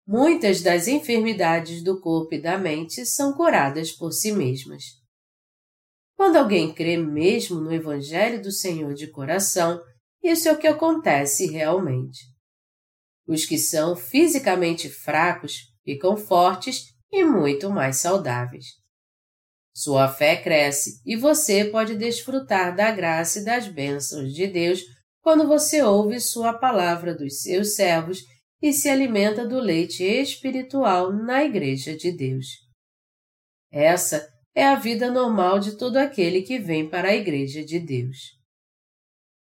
Muitas 0.07 0.61
das 0.63 0.89
enfermidades 0.89 1.85
do 1.85 2.01
corpo 2.01 2.35
e 2.35 2.41
da 2.41 2.59
mente 2.59 3.07
são 3.07 3.33
curadas 3.33 3.93
por 3.93 4.13
si 4.13 4.33
mesmas. 4.33 4.83
Quando 6.17 6.37
alguém 6.37 6.75
crê 6.75 6.97
mesmo 6.97 7.61
no 7.61 7.73
Evangelho 7.73 8.43
do 8.43 8.51
Senhor 8.51 8.93
de 8.93 9.11
coração, 9.11 9.81
isso 10.23 10.49
é 10.49 10.53
o 10.53 10.59
que 10.59 10.67
acontece 10.67 11.47
realmente. 11.47 12.19
Os 13.27 13.47
que 13.47 13.57
são 13.57 13.95
fisicamente 13.95 14.89
fracos 14.89 15.61
ficam 15.85 16.17
fortes 16.17 16.83
e 17.13 17.25
muito 17.25 17.71
mais 17.71 17.97
saudáveis. 17.97 18.67
Sua 19.73 20.09
fé 20.09 20.37
cresce 20.37 21.01
e 21.07 21.17
você 21.17 21.65
pode 21.65 21.97
desfrutar 21.97 22.75
da 22.75 22.91
graça 22.91 23.41
e 23.41 23.45
das 23.45 23.69
bênçãos 23.69 24.35
de 24.35 24.47
Deus 24.47 24.81
quando 25.23 25.47
você 25.47 25.83
ouve 25.83 26.21
Sua 26.21 26.53
palavra 26.55 27.15
dos 27.15 27.43
seus 27.43 27.75
servos 27.75 28.19
e 28.63 28.73
se 28.73 28.89
alimenta 28.89 29.47
do 29.47 29.59
leite 29.59 30.05
espiritual 30.05 31.13
na 31.13 31.45
Igreja 31.45 31.97
de 31.97 32.13
Deus. 32.13 32.47
Essa 33.73 34.29
é 34.55 34.67
a 34.67 34.75
vida 34.75 35.11
normal 35.11 35.61
de 35.61 35.77
todo 35.77 35.97
aquele 35.97 36.43
que 36.43 36.59
vem 36.59 36.89
para 36.89 37.09
a 37.09 37.17
Igreja 37.17 37.65
de 37.65 37.79
Deus. 37.79 38.19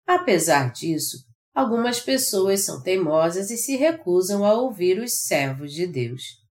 Apesar 0.07 0.71
disso, 0.71 1.17
algumas 1.53 1.99
pessoas 1.99 2.61
são 2.61 2.81
teimosas 2.81 3.51
e 3.51 3.57
se 3.57 3.75
recusam 3.75 4.45
a 4.45 4.53
ouvir 4.53 4.99
os 4.99 5.25
servos 5.25 5.71
de 5.73 5.85
Deus. 5.85 6.42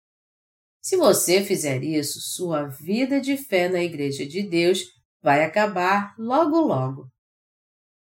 Se 0.83 0.97
você 0.97 1.45
fizer 1.45 1.85
isso, 1.85 2.21
sua 2.21 2.65
vida 2.67 3.21
de 3.21 3.37
fé 3.37 3.69
na 3.69 3.81
Igreja 3.81 4.27
de 4.27 4.43
Deus 4.43 4.81
vai 5.23 5.45
acabar 5.45 6.13
logo 6.19 6.61
logo. 6.61 7.07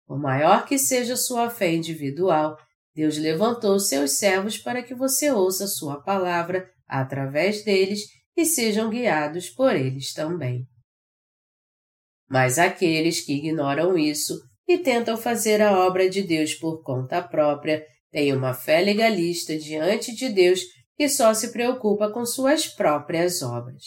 Por 0.06 0.20
maior 0.20 0.66
que 0.66 0.78
seja 0.78 1.16
sua 1.16 1.50
fé 1.50 1.74
individual, 1.74 2.58
Deus 2.94 3.18
levantou 3.18 3.80
seus 3.80 4.18
servos 4.18 4.58
para 4.58 4.84
que 4.84 4.94
você 4.94 5.32
ouça 5.32 5.68
sua 5.68 6.02
palavra 6.02 6.70
através 6.86 7.64
deles 7.64 8.02
e 8.36 8.46
sejam 8.46 8.90
guiados 8.90 9.50
por 9.50 9.74
eles 9.74 10.14
também. 10.14 10.68
Mas 12.30 12.60
aqueles 12.60 13.22
que 13.22 13.36
ignoram 13.38 13.98
isso 13.98 14.38
e 14.68 14.78
tentam 14.78 15.16
fazer 15.16 15.62
a 15.62 15.80
obra 15.80 16.10
de 16.10 16.22
Deus 16.22 16.54
por 16.54 16.84
conta 16.84 17.22
própria 17.22 17.86
têm 18.12 18.34
uma 18.34 18.54
fé 18.54 18.82
legalista 18.82 19.58
diante 19.58 20.14
de 20.14 20.28
Deus 20.28 20.62
que 20.96 21.10
só 21.10 21.34
se 21.34 21.52
preocupa 21.52 22.12
com 22.12 22.26
suas 22.26 22.68
próprias 22.68 23.42
obras. 23.42 23.84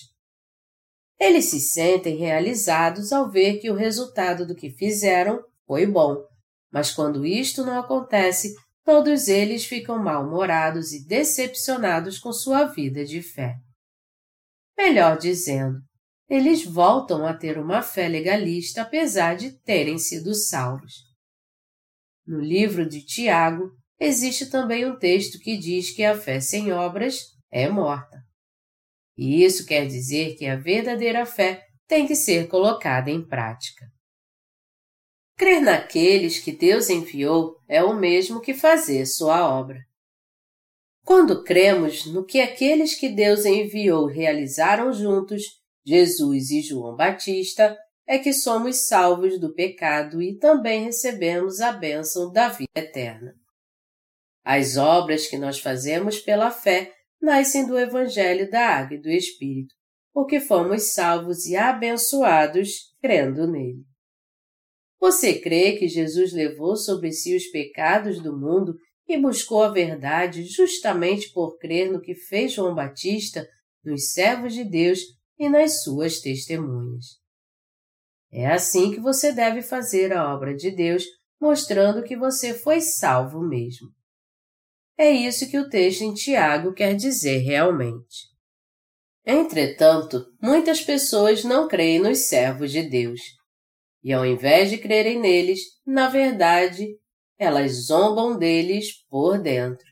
Eles 1.19 1.47
se 1.47 1.61
sentem 1.61 2.17
realizados 2.17 3.13
ao 3.13 3.31
ver 3.31 3.59
que 3.59 3.71
o 3.71 3.75
resultado 3.75 4.47
do 4.47 4.55
que 4.55 4.71
fizeram 4.71 5.43
foi 5.67 5.87
bom, 5.87 6.17
mas 6.71 6.91
quando 6.91 7.27
isto 7.27 7.65
não 7.65 7.79
acontece, 7.79 8.55
todos 8.85 9.29
eles 9.29 9.65
ficam 9.65 10.03
mal-humorados 10.03 10.93
e 10.93 11.07
decepcionados 11.07 12.19
com 12.19 12.33
sua 12.33 12.65
vida 12.65 13.05
de 13.05 13.21
fé. 13.21 13.57
Melhor 14.77 15.19
dizendo, 15.19 15.81
eles 16.29 16.65
voltam 16.65 17.27
a 17.27 17.35
ter 17.35 17.59
uma 17.59 17.83
fé 17.83 18.07
legalista 18.07 18.83
apesar 18.83 19.35
de 19.35 19.59
terem 19.63 19.99
sido 19.99 20.35
salvos. 20.35 20.95
No 22.27 22.39
livro 22.39 22.87
de 22.87 23.05
Tiago, 23.05 23.73
existe 23.99 24.47
também 24.51 24.87
um 24.87 24.99
texto 24.99 25.39
que 25.39 25.57
diz 25.57 25.91
que 25.91 26.05
a 26.05 26.19
fé 26.19 26.41
sem 26.41 26.73
obras 26.73 27.27
é 27.51 27.69
morta. 27.69 28.19
E 29.17 29.43
isso 29.43 29.67
quer 29.67 29.87
dizer 29.87 30.37
que 30.37 30.47
a 30.47 30.57
verdadeira 30.57 31.27
fé 31.27 31.65
tem 31.87 32.07
que 32.07 32.15
ser 32.15 32.49
colocada 32.49 33.11
em 33.11 33.27
prática. 33.27 33.87
Crer 35.37 35.61
naqueles 35.61 36.39
que 36.39 36.53
Deus 36.53 36.91
enviou 36.91 37.57
é 37.69 37.83
o 37.83 37.95
mesmo 37.95 38.41
que 38.41 38.55
fazer 38.55 39.07
sua 39.07 39.49
obra. 39.49 39.81
Quando 41.05 41.43
cremos 41.43 42.07
no 42.07 42.25
que 42.25 42.41
aqueles 42.41 42.95
que 42.95 43.09
Deus 43.09 43.47
enviou 43.47 44.07
realizaram 44.07 44.93
juntos, 44.93 45.43
Jesus 45.87 46.51
e 46.51 46.61
João 46.61 46.95
Batista, 46.95 47.77
é 48.07 48.19
que 48.19 48.33
somos 48.33 48.89
salvos 48.89 49.41
do 49.41 49.55
pecado 49.55 50.21
e 50.21 50.37
também 50.39 50.85
recebemos 50.85 51.61
a 51.61 51.73
bênção 51.73 52.31
da 52.33 52.49
vida 52.49 52.69
eterna. 52.75 53.35
As 54.51 54.79
obras 54.79 55.27
que 55.27 55.37
nós 55.37 55.61
fazemos 55.61 56.21
pela 56.21 56.51
fé 56.51 56.95
nascem 57.21 57.67
do 57.67 57.79
Evangelho 57.79 58.51
da 58.51 58.67
Água 58.79 58.97
e 58.97 58.99
do 58.99 59.11
Espírito, 59.11 59.75
porque 60.11 60.41
fomos 60.41 60.95
salvos 60.95 61.45
e 61.45 61.55
abençoados 61.55 62.95
crendo 62.99 63.47
nele. 63.47 63.85
Você 64.99 65.39
crê 65.39 65.77
que 65.77 65.87
Jesus 65.87 66.33
levou 66.33 66.77
sobre 66.77 67.13
si 67.13 67.37
os 67.37 67.47
pecados 67.49 68.23
do 68.23 68.35
mundo 68.35 68.75
e 69.07 69.19
buscou 69.19 69.63
a 69.63 69.69
verdade 69.69 70.45
justamente 70.45 71.31
por 71.31 71.59
crer 71.59 71.93
no 71.93 72.01
que 72.01 72.15
fez 72.15 72.55
João 72.55 72.75
Batista, 72.75 73.47
nos 73.85 74.13
servos 74.13 74.55
de 74.55 74.65
Deus 74.65 75.01
e 75.39 75.47
nas 75.51 75.83
suas 75.83 76.21
testemunhas. 76.21 77.19
É 78.33 78.47
assim 78.47 78.93
que 78.93 78.99
você 78.99 79.31
deve 79.31 79.61
fazer 79.61 80.11
a 80.11 80.35
obra 80.35 80.55
de 80.57 80.71
Deus, 80.71 81.05
mostrando 81.39 82.03
que 82.03 82.17
você 82.17 82.55
foi 82.55 82.81
salvo 82.81 83.47
mesmo. 83.47 83.98
É 84.99 85.13
isso 85.13 85.49
que 85.49 85.57
o 85.57 85.69
texto 85.69 86.03
em 86.03 86.13
Tiago 86.13 86.75
quer 86.75 86.97
dizer 86.97 87.39
realmente. 87.39 88.27
Entretanto, 89.25 90.27
muitas 90.43 90.81
pessoas 90.81 91.45
não 91.45 91.69
creem 91.69 92.01
nos 92.01 92.19
servos 92.25 92.73
de 92.73 92.83
Deus. 92.83 93.21
E 94.03 94.13
ao 94.13 94.27
invés 94.27 94.71
de 94.71 94.79
crerem 94.79 95.21
neles, 95.21 95.61
na 95.87 96.09
verdade, 96.09 96.99
elas 97.39 97.87
zombam 97.87 98.37
deles 98.37 99.07
por 99.09 99.41
dentro. 99.41 99.87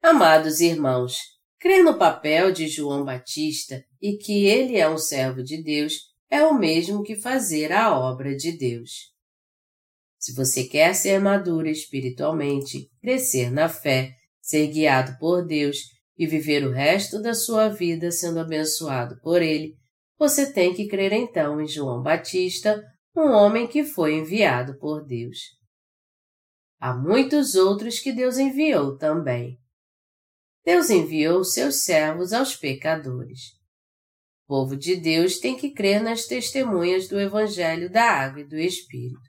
Amados 0.00 0.60
irmãos, 0.60 1.16
crer 1.58 1.82
no 1.82 1.98
papel 1.98 2.52
de 2.52 2.68
João 2.68 3.04
Batista 3.04 3.84
e 4.00 4.16
que 4.16 4.46
ele 4.46 4.76
é 4.76 4.88
um 4.88 4.96
servo 4.96 5.42
de 5.42 5.60
Deus 5.60 5.94
é 6.30 6.44
o 6.44 6.56
mesmo 6.56 7.02
que 7.02 7.16
fazer 7.16 7.72
a 7.72 7.98
obra 7.98 8.36
de 8.36 8.52
Deus. 8.52 9.12
Se 10.18 10.34
você 10.34 10.64
quer 10.64 10.94
ser 10.94 11.20
maduro 11.20 11.68
espiritualmente, 11.68 12.88
crescer 13.00 13.50
na 13.50 13.68
fé, 13.68 14.12
ser 14.40 14.66
guiado 14.66 15.16
por 15.18 15.46
Deus 15.46 15.76
e 16.16 16.26
viver 16.26 16.66
o 16.66 16.72
resto 16.72 17.22
da 17.22 17.32
sua 17.32 17.68
vida 17.68 18.10
sendo 18.10 18.40
abençoado 18.40 19.20
por 19.22 19.40
Ele, 19.40 19.74
você 20.18 20.52
tem 20.52 20.74
que 20.74 20.88
crer 20.88 21.12
então 21.12 21.60
em 21.60 21.68
João 21.68 22.02
Batista, 22.02 22.82
um 23.16 23.30
homem 23.30 23.68
que 23.68 23.84
foi 23.84 24.16
enviado 24.16 24.76
por 24.78 25.06
Deus. 25.06 25.38
Há 26.80 26.94
muitos 26.94 27.54
outros 27.54 28.00
que 28.00 28.12
Deus 28.12 28.38
enviou 28.38 28.96
também. 28.96 29.56
Deus 30.64 30.90
enviou 30.90 31.44
seus 31.44 31.82
servos 31.84 32.32
aos 32.32 32.56
pecadores. 32.56 33.40
O 34.44 34.48
povo 34.48 34.76
de 34.76 34.96
Deus 34.96 35.38
tem 35.38 35.56
que 35.56 35.72
crer 35.72 36.02
nas 36.02 36.26
testemunhas 36.26 37.08
do 37.08 37.20
Evangelho 37.20 37.90
da 37.90 38.02
Água 38.02 38.40
e 38.40 38.48
do 38.48 38.56
Espírito. 38.56 39.27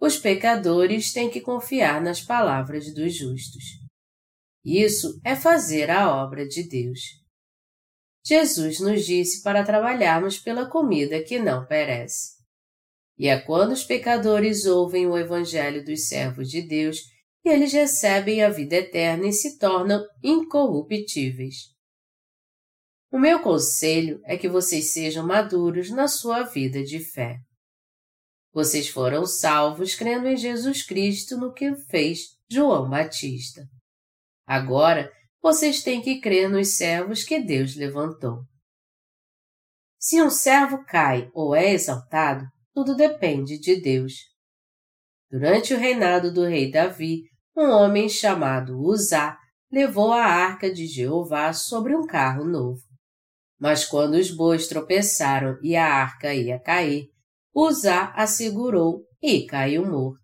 Os 0.00 0.16
pecadores 0.16 1.12
têm 1.12 1.28
que 1.28 1.40
confiar 1.40 2.00
nas 2.00 2.20
palavras 2.20 2.94
dos 2.94 3.14
justos. 3.14 3.64
Isso 4.64 5.20
é 5.24 5.34
fazer 5.34 5.90
a 5.90 6.14
obra 6.22 6.46
de 6.46 6.62
Deus. 6.62 7.00
Jesus 8.24 8.78
nos 8.80 9.06
disse 9.06 9.42
para 9.42 9.64
trabalharmos 9.64 10.38
pela 10.38 10.68
comida 10.68 11.22
que 11.22 11.38
não 11.38 11.66
perece. 11.66 12.38
E 13.18 13.26
é 13.26 13.40
quando 13.40 13.72
os 13.72 13.82
pecadores 13.82 14.66
ouvem 14.66 15.06
o 15.06 15.16
Evangelho 15.16 15.84
dos 15.84 16.06
servos 16.06 16.48
de 16.48 16.62
Deus 16.62 17.00
que 17.42 17.48
eles 17.48 17.72
recebem 17.72 18.42
a 18.42 18.50
vida 18.50 18.76
eterna 18.76 19.26
e 19.26 19.32
se 19.32 19.58
tornam 19.58 20.06
incorruptíveis. 20.22 21.54
O 23.10 23.18
meu 23.18 23.40
conselho 23.40 24.20
é 24.24 24.36
que 24.36 24.48
vocês 24.48 24.92
sejam 24.92 25.26
maduros 25.26 25.90
na 25.90 26.06
sua 26.06 26.42
vida 26.42 26.84
de 26.84 27.00
fé. 27.00 27.40
Vocês 28.58 28.88
foram 28.88 29.24
salvos 29.24 29.94
crendo 29.94 30.26
em 30.26 30.36
Jesus 30.36 30.82
Cristo 30.82 31.36
no 31.36 31.52
que 31.52 31.76
fez 31.76 32.36
João 32.50 32.90
Batista. 32.90 33.62
Agora, 34.44 35.12
vocês 35.40 35.80
têm 35.80 36.02
que 36.02 36.20
crer 36.20 36.50
nos 36.50 36.76
servos 36.76 37.22
que 37.22 37.38
Deus 37.38 37.76
levantou. 37.76 38.40
Se 39.96 40.20
um 40.20 40.28
servo 40.28 40.84
cai 40.84 41.30
ou 41.32 41.54
é 41.54 41.72
exaltado, 41.72 42.44
tudo 42.74 42.96
depende 42.96 43.60
de 43.60 43.80
Deus. 43.80 44.14
Durante 45.30 45.72
o 45.72 45.78
reinado 45.78 46.34
do 46.34 46.42
rei 46.42 46.68
Davi, 46.68 47.26
um 47.56 47.70
homem 47.70 48.08
chamado 48.08 48.76
Uzá 48.76 49.38
levou 49.70 50.12
a 50.12 50.24
arca 50.24 50.68
de 50.68 50.84
Jeová 50.84 51.52
sobre 51.52 51.94
um 51.94 52.04
carro 52.04 52.44
novo. 52.44 52.82
Mas 53.56 53.84
quando 53.84 54.14
os 54.14 54.32
bois 54.32 54.66
tropeçaram 54.66 55.56
e 55.62 55.76
a 55.76 55.86
arca 55.86 56.34
ia 56.34 56.58
cair, 56.58 57.08
Uzá 57.54 58.12
a 58.14 58.26
segurou 58.26 59.04
e 59.22 59.46
caiu 59.46 59.84
morto. 59.84 60.22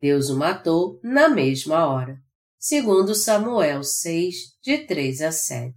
Deus 0.00 0.30
o 0.30 0.36
matou 0.38 1.00
na 1.02 1.28
mesma 1.28 1.86
hora, 1.86 2.16
segundo 2.58 3.14
Samuel 3.14 3.82
6, 3.82 4.34
de 4.62 4.86
3 4.86 5.22
a 5.22 5.32
7. 5.32 5.74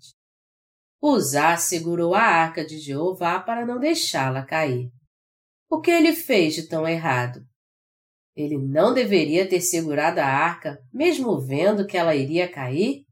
Uzá 1.01 1.57
segurou 1.57 2.15
a 2.15 2.21
arca 2.21 2.65
de 2.65 2.79
Jeová 2.79 3.39
para 3.39 3.65
não 3.65 3.79
deixá-la 3.79 4.45
cair. 4.45 4.89
O 5.69 5.81
que 5.81 5.91
ele 5.91 6.13
fez 6.13 6.55
de 6.55 6.67
tão 6.67 6.87
errado? 6.87 7.41
Ele 8.35 8.57
não 8.57 8.93
deveria 8.93 9.47
ter 9.47 9.59
segurado 9.59 10.19
a 10.19 10.25
arca, 10.25 10.79
mesmo 10.93 11.39
vendo 11.39 11.85
que 11.85 11.97
ela 11.97 12.15
iria 12.15 12.51
cair? 12.51 13.03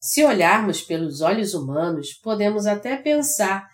Se 0.00 0.24
olharmos 0.24 0.82
pelos 0.82 1.20
olhos 1.20 1.54
humanos, 1.54 2.14
podemos 2.14 2.66
até 2.66 2.96
pensar 2.96 3.66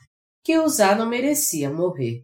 que 0.44 0.58
Uzá 0.58 0.94
não 0.94 1.08
merecia 1.08 1.70
morrer. 1.70 2.22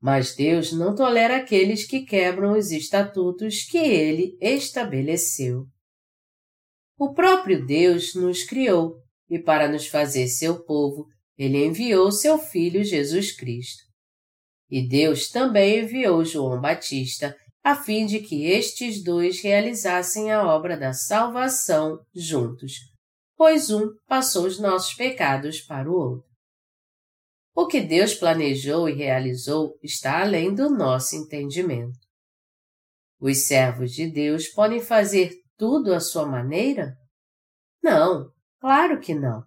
Mas 0.00 0.34
Deus 0.34 0.72
não 0.72 0.94
tolera 0.94 1.36
aqueles 1.36 1.86
que 1.86 2.00
quebram 2.00 2.58
os 2.58 2.72
estatutos 2.72 3.64
que 3.64 3.76
ele 3.76 4.38
estabeleceu. 4.40 5.66
O 6.98 7.12
próprio 7.12 7.66
Deus 7.66 8.14
nos 8.14 8.42
criou 8.44 8.96
e, 9.28 9.38
para 9.38 9.68
nos 9.68 9.86
fazer 9.86 10.26
seu 10.28 10.64
povo, 10.64 11.06
ele 11.36 11.64
enviou 11.64 12.10
seu 12.10 12.38
Filho 12.38 12.82
Jesus 12.82 13.32
Cristo. 13.32 13.82
E 14.70 14.86
Deus 14.88 15.28
também 15.28 15.80
enviou 15.80 16.24
João 16.24 16.60
Batista 16.60 17.36
a 17.62 17.76
fim 17.76 18.06
de 18.06 18.20
que 18.20 18.46
estes 18.46 19.02
dois 19.04 19.42
realizassem 19.42 20.32
a 20.32 20.46
obra 20.46 20.78
da 20.78 20.94
salvação 20.94 21.98
juntos, 22.14 22.72
pois 23.36 23.70
um 23.70 23.90
passou 24.08 24.46
os 24.46 24.58
nossos 24.58 24.94
pecados 24.94 25.60
para 25.60 25.90
o 25.90 25.94
outro. 25.94 26.29
O 27.54 27.66
que 27.66 27.80
Deus 27.80 28.14
planejou 28.14 28.88
e 28.88 28.94
realizou 28.94 29.78
está 29.82 30.22
além 30.22 30.54
do 30.54 30.70
nosso 30.70 31.16
entendimento. 31.16 31.98
Os 33.20 33.46
servos 33.46 33.92
de 33.92 34.10
Deus 34.10 34.48
podem 34.48 34.80
fazer 34.80 35.32
tudo 35.58 35.92
à 35.92 36.00
sua 36.00 36.24
maneira? 36.24 36.96
Não, 37.82 38.30
claro 38.60 39.00
que 39.00 39.14
não. 39.14 39.42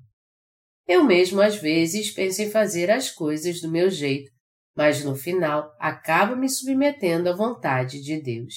Eu 0.85 1.03
mesmo 1.03 1.41
às 1.41 1.55
vezes 1.55 2.11
penso 2.11 2.41
em 2.41 2.51
fazer 2.51 2.91
as 2.91 3.09
coisas 3.09 3.61
do 3.61 3.71
meu 3.71 3.89
jeito, 3.89 4.29
mas 4.75 5.03
no 5.03 5.15
final 5.15 5.73
acabo 5.79 6.35
me 6.35 6.49
submetendo 6.49 7.29
à 7.29 7.35
vontade 7.35 8.01
de 8.01 8.21
Deus. 8.21 8.53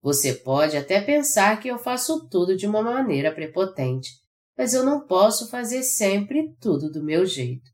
Você 0.00 0.34
pode 0.34 0.76
até 0.76 1.00
pensar 1.00 1.60
que 1.60 1.68
eu 1.68 1.78
faço 1.78 2.28
tudo 2.28 2.56
de 2.56 2.66
uma 2.66 2.82
maneira 2.82 3.32
prepotente, 3.32 4.10
mas 4.56 4.74
eu 4.74 4.84
não 4.84 5.06
posso 5.06 5.48
fazer 5.48 5.82
sempre 5.82 6.56
tudo 6.60 6.90
do 6.90 7.04
meu 7.04 7.24
jeito. 7.24 7.71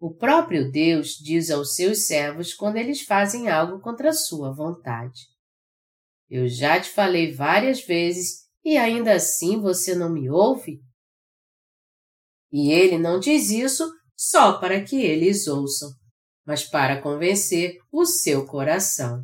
O 0.00 0.14
próprio 0.14 0.72
Deus 0.72 1.10
diz 1.22 1.50
aos 1.50 1.74
seus 1.74 2.06
servos 2.06 2.54
quando 2.54 2.76
eles 2.76 3.02
fazem 3.02 3.50
algo 3.50 3.80
contra 3.80 4.14
sua 4.14 4.50
vontade. 4.50 5.26
Eu 6.26 6.48
já 6.48 6.80
te 6.80 6.88
falei 6.88 7.34
várias 7.34 7.84
vezes 7.84 8.46
e 8.64 8.78
ainda 8.78 9.12
assim 9.12 9.60
você 9.60 9.94
não 9.94 10.10
me 10.10 10.30
ouve? 10.30 10.80
E 12.50 12.72
ele 12.72 12.96
não 12.96 13.20
diz 13.20 13.50
isso 13.50 13.92
só 14.16 14.58
para 14.58 14.82
que 14.82 14.96
eles 14.96 15.46
ouçam, 15.46 15.90
mas 16.46 16.64
para 16.64 17.02
convencer 17.02 17.76
o 17.92 18.06
seu 18.06 18.46
coração. 18.46 19.22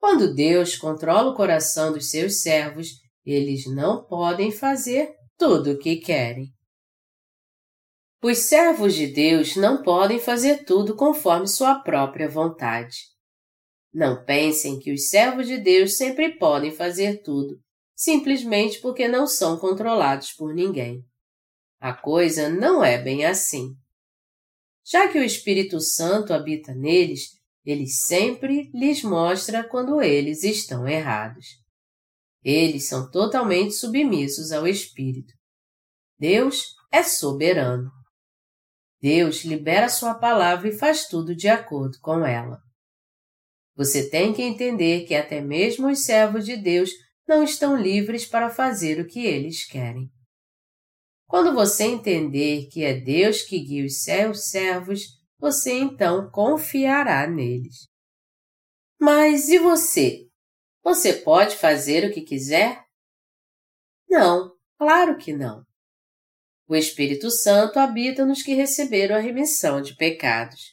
Quando 0.00 0.34
Deus 0.34 0.76
controla 0.76 1.30
o 1.30 1.36
coração 1.36 1.92
dos 1.92 2.10
seus 2.10 2.40
servos, 2.42 2.88
eles 3.24 3.64
não 3.66 4.04
podem 4.06 4.50
fazer 4.50 5.14
tudo 5.38 5.72
o 5.72 5.78
que 5.78 5.98
querem. 5.98 6.52
Os 8.22 8.36
servos 8.40 8.94
de 8.94 9.06
Deus 9.06 9.56
não 9.56 9.82
podem 9.82 10.20
fazer 10.20 10.64
tudo 10.64 10.94
conforme 10.94 11.48
sua 11.48 11.76
própria 11.76 12.28
vontade. 12.28 12.98
Não 13.92 14.22
pensem 14.24 14.78
que 14.78 14.92
os 14.92 15.08
servos 15.08 15.46
de 15.46 15.56
Deus 15.56 15.96
sempre 15.96 16.36
podem 16.36 16.70
fazer 16.70 17.22
tudo, 17.22 17.58
simplesmente 17.96 18.78
porque 18.80 19.08
não 19.08 19.26
são 19.26 19.58
controlados 19.58 20.32
por 20.32 20.54
ninguém. 20.54 21.02
A 21.80 21.94
coisa 21.94 22.50
não 22.50 22.84
é 22.84 22.98
bem 22.98 23.24
assim. 23.24 23.74
Já 24.84 25.08
que 25.08 25.18
o 25.18 25.24
Espírito 25.24 25.80
Santo 25.80 26.34
habita 26.34 26.74
neles, 26.74 27.38
ele 27.64 27.86
sempre 27.86 28.70
lhes 28.74 29.02
mostra 29.02 29.66
quando 29.66 30.02
eles 30.02 30.44
estão 30.44 30.86
errados. 30.86 31.46
Eles 32.44 32.86
são 32.86 33.10
totalmente 33.10 33.72
submissos 33.72 34.52
ao 34.52 34.66
Espírito. 34.66 35.32
Deus 36.18 36.74
é 36.92 37.02
soberano. 37.02 37.90
Deus 39.00 39.44
libera 39.44 39.88
sua 39.88 40.14
palavra 40.14 40.68
e 40.68 40.78
faz 40.78 41.08
tudo 41.08 41.34
de 41.34 41.48
acordo 41.48 41.98
com 42.00 42.24
ela. 42.24 42.60
Você 43.74 44.10
tem 44.10 44.32
que 44.34 44.42
entender 44.42 45.06
que 45.06 45.14
até 45.14 45.40
mesmo 45.40 45.88
os 45.88 46.04
servos 46.04 46.44
de 46.44 46.56
Deus 46.56 46.90
não 47.26 47.42
estão 47.42 47.76
livres 47.76 48.26
para 48.26 48.50
fazer 48.50 49.00
o 49.00 49.06
que 49.06 49.24
eles 49.24 49.64
querem. 49.64 50.10
Quando 51.26 51.54
você 51.54 51.84
entender 51.84 52.66
que 52.66 52.84
é 52.84 52.92
Deus 52.92 53.42
que 53.42 53.58
guia 53.60 53.86
os 53.86 54.02
seus 54.02 54.50
servos, 54.50 55.02
você 55.38 55.72
então 55.72 56.28
confiará 56.30 57.26
neles. 57.26 57.88
Mas 59.00 59.48
e 59.48 59.58
você? 59.58 60.26
Você 60.82 61.14
pode 61.14 61.56
fazer 61.56 62.04
o 62.04 62.12
que 62.12 62.20
quiser? 62.20 62.84
Não, 64.08 64.52
claro 64.76 65.16
que 65.16 65.32
não. 65.32 65.64
O 66.70 66.76
Espírito 66.76 67.32
Santo 67.32 67.80
habita 67.80 68.24
nos 68.24 68.44
que 68.44 68.54
receberam 68.54 69.16
a 69.16 69.18
remissão 69.18 69.82
de 69.82 69.96
pecados. 69.96 70.66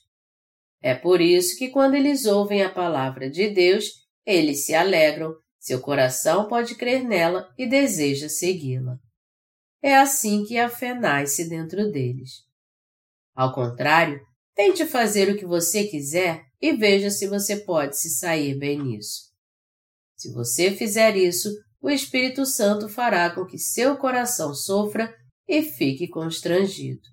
É 0.79 0.93
por 0.93 1.19
isso 1.19 1.57
que, 1.57 1.69
quando 1.69 1.95
eles 1.95 2.25
ouvem 2.25 2.61
a 2.61 2.71
palavra 2.71 3.31
de 3.31 3.49
Deus, 3.49 3.85
eles 4.23 4.63
se 4.63 4.75
alegram, 4.75 5.33
seu 5.59 5.81
coração 5.81 6.47
pode 6.47 6.75
crer 6.75 7.03
nela 7.03 7.51
e 7.57 7.67
deseja 7.67 8.29
segui-la. 8.29 8.99
É 9.81 9.97
assim 9.97 10.43
que 10.43 10.59
a 10.59 10.69
fé 10.69 10.93
nasce 10.93 11.49
dentro 11.49 11.91
deles. 11.91 12.43
Ao 13.35 13.51
contrário, 13.51 14.21
tente 14.53 14.85
fazer 14.85 15.31
o 15.31 15.35
que 15.35 15.47
você 15.47 15.85
quiser 15.85 16.43
e 16.61 16.73
veja 16.73 17.09
se 17.09 17.25
você 17.25 17.55
pode 17.55 17.99
se 17.99 18.11
sair 18.11 18.55
bem 18.55 18.83
nisso. 18.83 19.31
Se 20.15 20.31
você 20.31 20.69
fizer 20.69 21.17
isso, 21.17 21.49
o 21.81 21.89
Espírito 21.89 22.45
Santo 22.45 22.87
fará 22.87 23.31
com 23.31 23.47
que 23.47 23.57
seu 23.57 23.97
coração 23.97 24.53
sofra 24.53 25.11
e 25.47 25.61
fique 25.61 26.07
constrangido. 26.07 27.07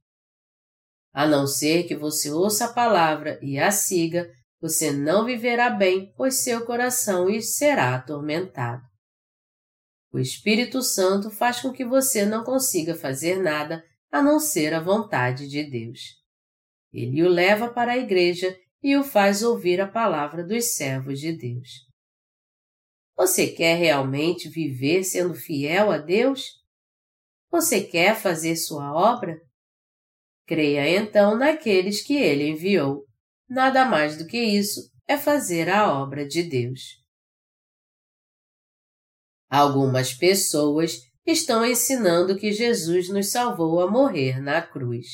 A 1.12 1.26
não 1.26 1.47
ser 1.47 1.85
que 1.85 1.95
você 1.95 2.30
ouça 2.30 2.64
a 2.64 2.72
palavra 2.72 3.39
e 3.41 3.59
a 3.59 3.70
siga, 3.70 4.28
você 4.61 4.91
não 4.91 5.24
viverá 5.24 5.70
bem, 5.70 6.12
pois 6.16 6.43
seu 6.43 6.64
coração 6.64 7.28
será 7.41 7.95
atormentado. 7.95 8.82
O 10.12 10.18
Espírito 10.18 10.82
Santo 10.82 11.30
faz 11.30 11.61
com 11.61 11.72
que 11.72 11.85
você 11.85 12.24
não 12.24 12.43
consiga 12.43 12.95
fazer 12.95 13.41
nada 13.43 13.85
a 14.11 14.22
não 14.22 14.39
ser 14.39 14.72
a 14.72 14.80
vontade 14.80 15.49
de 15.49 15.68
Deus. 15.68 16.01
Ele 16.93 17.22
o 17.22 17.28
leva 17.28 17.68
para 17.68 17.93
a 17.93 17.99
igreja 17.99 18.57
e 18.82 18.97
o 18.97 19.03
faz 19.03 19.43
ouvir 19.43 19.80
a 19.80 19.89
palavra 19.89 20.45
dos 20.45 20.76
servos 20.76 21.18
de 21.18 21.32
Deus. 21.32 21.68
Você 23.16 23.49
quer 23.49 23.76
realmente 23.76 24.49
viver 24.49 25.05
sendo 25.05 25.35
fiel 25.35 25.91
a 25.91 25.99
Deus? 25.99 26.64
Você 27.55 27.85
quer 27.85 28.21
fazer 28.21 28.57
sua 28.57 28.93
obra? 28.93 29.41
Creia 30.45 30.91
então 30.91 31.39
naqueles 31.39 32.05
que 32.05 32.17
ele 32.17 32.49
enviou. 32.49 33.07
Nada 33.49 33.85
mais 33.85 34.19
do 34.19 34.27
que 34.27 34.37
isso 34.37 34.91
é 35.07 35.17
fazer 35.17 35.71
a 35.71 35.89
obra 35.97 36.27
de 36.27 36.43
Deus. 36.43 36.81
Algumas 39.49 40.13
pessoas 40.13 40.97
estão 41.25 41.65
ensinando 41.65 42.37
que 42.37 42.51
Jesus 42.51 43.09
nos 43.09 43.31
salvou 43.31 43.81
a 43.81 43.89
morrer 43.89 44.41
na 44.41 44.61
cruz. 44.61 45.07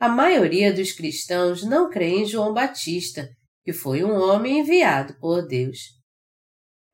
A 0.00 0.08
maioria 0.08 0.72
dos 0.72 0.92
cristãos 0.92 1.62
não 1.62 1.90
crê 1.90 2.08
em 2.08 2.24
João 2.24 2.54
Batista, 2.54 3.28
que 3.62 3.74
foi 3.74 4.02
um 4.02 4.14
homem 4.14 4.60
enviado 4.60 5.14
por 5.20 5.46
Deus. 5.46 5.78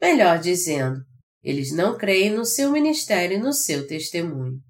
Melhor 0.02 0.40
dizendo, 0.40 1.07
eles 1.48 1.72
não 1.72 1.96
creem 1.96 2.28
no 2.28 2.44
seu 2.44 2.70
ministério 2.70 3.38
e 3.38 3.40
no 3.40 3.54
seu 3.54 3.86
testemunho. 3.86 4.60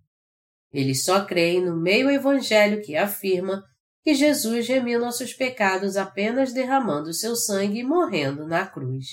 Eles 0.72 1.03
só 1.03 1.24
creem 1.24 1.61
no 1.61 1.76
meio 1.76 2.09
evangelho 2.09 2.81
que 2.83 2.95
afirma 2.95 3.64
que 4.05 4.14
Jesus 4.14 4.68
remiu 4.68 5.01
nossos 5.01 5.35
pecados 5.35 5.97
apenas 5.97 6.53
derramando 6.53 7.12
seu 7.12 7.35
sangue 7.35 7.81
e 7.81 7.83
morrendo 7.83 8.47
na 8.47 8.64
cruz. 8.64 9.07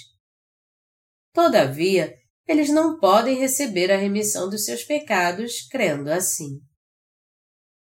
Todavia, 1.34 2.14
eles 2.48 2.70
não 2.70 3.00
podem 3.00 3.36
receber 3.40 3.92
a 3.92 3.98
remissão 3.98 4.48
dos 4.48 4.64
seus 4.64 4.84
pecados 4.84 5.68
crendo 5.68 6.12
assim. 6.12 6.60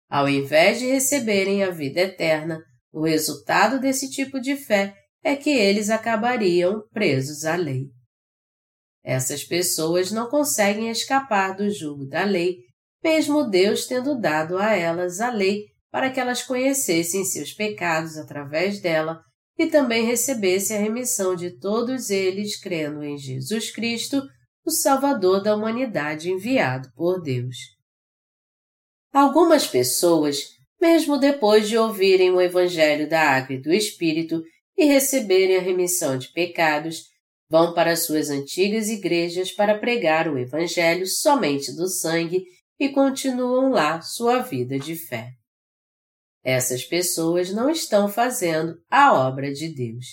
Ao 0.07 0.29
invés 0.29 0.77
de 0.77 0.85
receberem 0.85 1.63
a 1.63 1.71
vida 1.71 2.01
eterna, 2.01 2.63
o 2.93 3.03
resultado 3.03 3.79
desse 3.79 4.11
tipo 4.11 4.39
de 4.39 4.55
fé 4.55 4.93
é 5.23 5.35
que 5.35 5.49
eles 5.49 5.89
acabariam 5.89 6.87
presos 6.93 7.45
à 7.45 7.55
lei. 7.55 7.89
Essas 9.03 9.43
pessoas 9.43 10.11
não 10.11 10.29
conseguem 10.29 10.89
escapar 10.89 11.55
do 11.55 11.69
jugo 11.69 12.05
da 12.05 12.23
lei, 12.23 12.59
mesmo 13.03 13.49
Deus 13.49 13.85
tendo 13.85 14.19
dado 14.19 14.57
a 14.57 14.73
elas 14.73 15.19
a 15.19 15.31
lei 15.31 15.65
para 15.91 16.09
que 16.09 16.19
elas 16.19 16.43
conhecessem 16.43 17.25
seus 17.25 17.51
pecados 17.51 18.17
através 18.17 18.79
dela 18.79 19.21
e 19.57 19.67
também 19.67 20.05
recebesse 20.05 20.73
a 20.73 20.79
remissão 20.79 21.35
de 21.35 21.51
todos 21.59 22.09
eles 22.09 22.59
crendo 22.59 23.03
em 23.03 23.17
Jesus 23.17 23.71
Cristo, 23.71 24.23
o 24.65 24.71
Salvador 24.71 25.41
da 25.41 25.55
humanidade 25.55 26.31
enviado 26.31 26.89
por 26.95 27.21
Deus. 27.21 27.57
Algumas 29.11 29.67
pessoas, 29.67 30.45
mesmo 30.79 31.17
depois 31.17 31.67
de 31.67 31.77
ouvirem 31.77 32.31
o 32.31 32.39
Evangelho 32.39 33.09
da 33.09 33.21
Água 33.21 33.55
e 33.55 33.61
do 33.61 33.73
Espírito 33.73 34.41
e 34.77 34.85
receberem 34.85 35.57
a 35.57 35.61
remissão 35.61 36.17
de 36.17 36.31
pecados, 36.31 37.10
vão 37.51 37.73
para 37.73 37.97
suas 37.97 38.29
antigas 38.29 38.87
igrejas 38.87 39.51
para 39.51 39.77
pregar 39.77 40.25
o 40.29 40.37
Evangelho 40.37 41.05
somente 41.05 41.75
do 41.75 41.85
sangue 41.85 42.45
e 42.79 42.87
continuam 42.87 43.69
lá 43.69 43.99
sua 43.99 44.39
vida 44.39 44.79
de 44.79 44.95
fé. 44.95 45.33
Essas 46.41 46.85
pessoas 46.85 47.53
não 47.53 47.69
estão 47.69 48.07
fazendo 48.07 48.81
a 48.89 49.13
obra 49.13 49.51
de 49.51 49.67
Deus. 49.67 50.05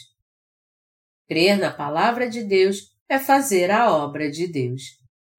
Crer 1.29 1.57
na 1.57 1.73
palavra 1.73 2.29
de 2.29 2.43
Deus 2.43 2.89
é 3.09 3.21
fazer 3.21 3.71
a 3.71 3.95
obra 3.95 4.29
de 4.29 4.49
Deus, 4.49 4.83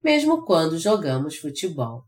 mesmo 0.01 0.45
quando 0.45 0.79
jogamos 0.79 1.35
futebol. 1.35 2.03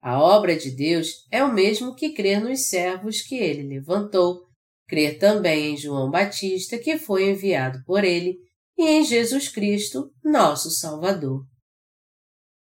A 0.00 0.18
obra 0.18 0.56
de 0.56 0.70
Deus 0.70 1.26
é 1.30 1.44
o 1.44 1.52
mesmo 1.52 1.94
que 1.94 2.14
crer 2.14 2.40
nos 2.40 2.68
servos 2.68 3.20
que 3.20 3.34
ele 3.34 3.62
levantou, 3.62 4.46
crer 4.88 5.18
também 5.18 5.74
em 5.74 5.76
João 5.76 6.10
Batista, 6.10 6.78
que 6.78 6.98
foi 6.98 7.28
enviado 7.28 7.84
por 7.84 8.04
ele, 8.04 8.38
e 8.80 8.82
em 8.82 9.04
Jesus 9.04 9.46
Cristo, 9.46 10.10
nosso 10.24 10.70
Salvador. 10.70 11.44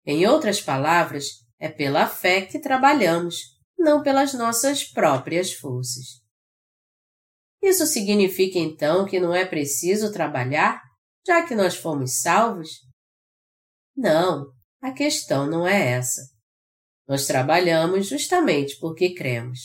Em 0.05 0.27
outras 0.27 0.59
palavras, 0.59 1.27
é 1.57 1.69
pela 1.69 2.05
fé 2.05 2.45
que 2.45 2.59
trabalhamos, 2.59 3.37
não 3.79 4.03
pelas 4.03 4.33
nossas 4.33 4.83
próprias 4.83 5.53
forças. 5.53 6.21
Isso 7.61 7.87
significa 7.87 8.59
então 8.59 9.05
que 9.05 9.17
não 9.17 9.33
é 9.33 9.45
preciso 9.45 10.11
trabalhar, 10.11 10.81
já 11.25 11.47
que 11.47 11.55
nós 11.55 11.77
fomos 11.77 12.19
salvos? 12.19 12.81
Não, 13.95 14.47
a 14.81 14.91
questão 14.91 15.49
não 15.49 15.65
é 15.65 15.91
essa. 15.91 16.21
Nós 17.07 17.25
trabalhamos 17.25 18.09
justamente 18.09 18.77
porque 18.77 19.15
cremos. 19.15 19.59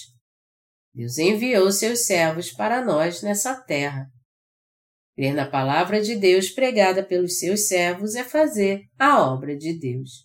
Deus 0.94 1.18
enviou 1.18 1.72
seus 1.72 2.06
servos 2.06 2.52
para 2.52 2.84
nós 2.84 3.22
nessa 3.22 3.60
terra. 3.60 4.06
Crer 5.18 5.34
na 5.34 5.50
palavra 5.50 6.00
de 6.00 6.14
Deus 6.14 6.48
pregada 6.48 7.02
pelos 7.02 7.40
seus 7.40 7.66
servos 7.66 8.14
é 8.14 8.22
fazer 8.22 8.84
a 8.96 9.20
obra 9.20 9.56
de 9.56 9.76
Deus. 9.76 10.24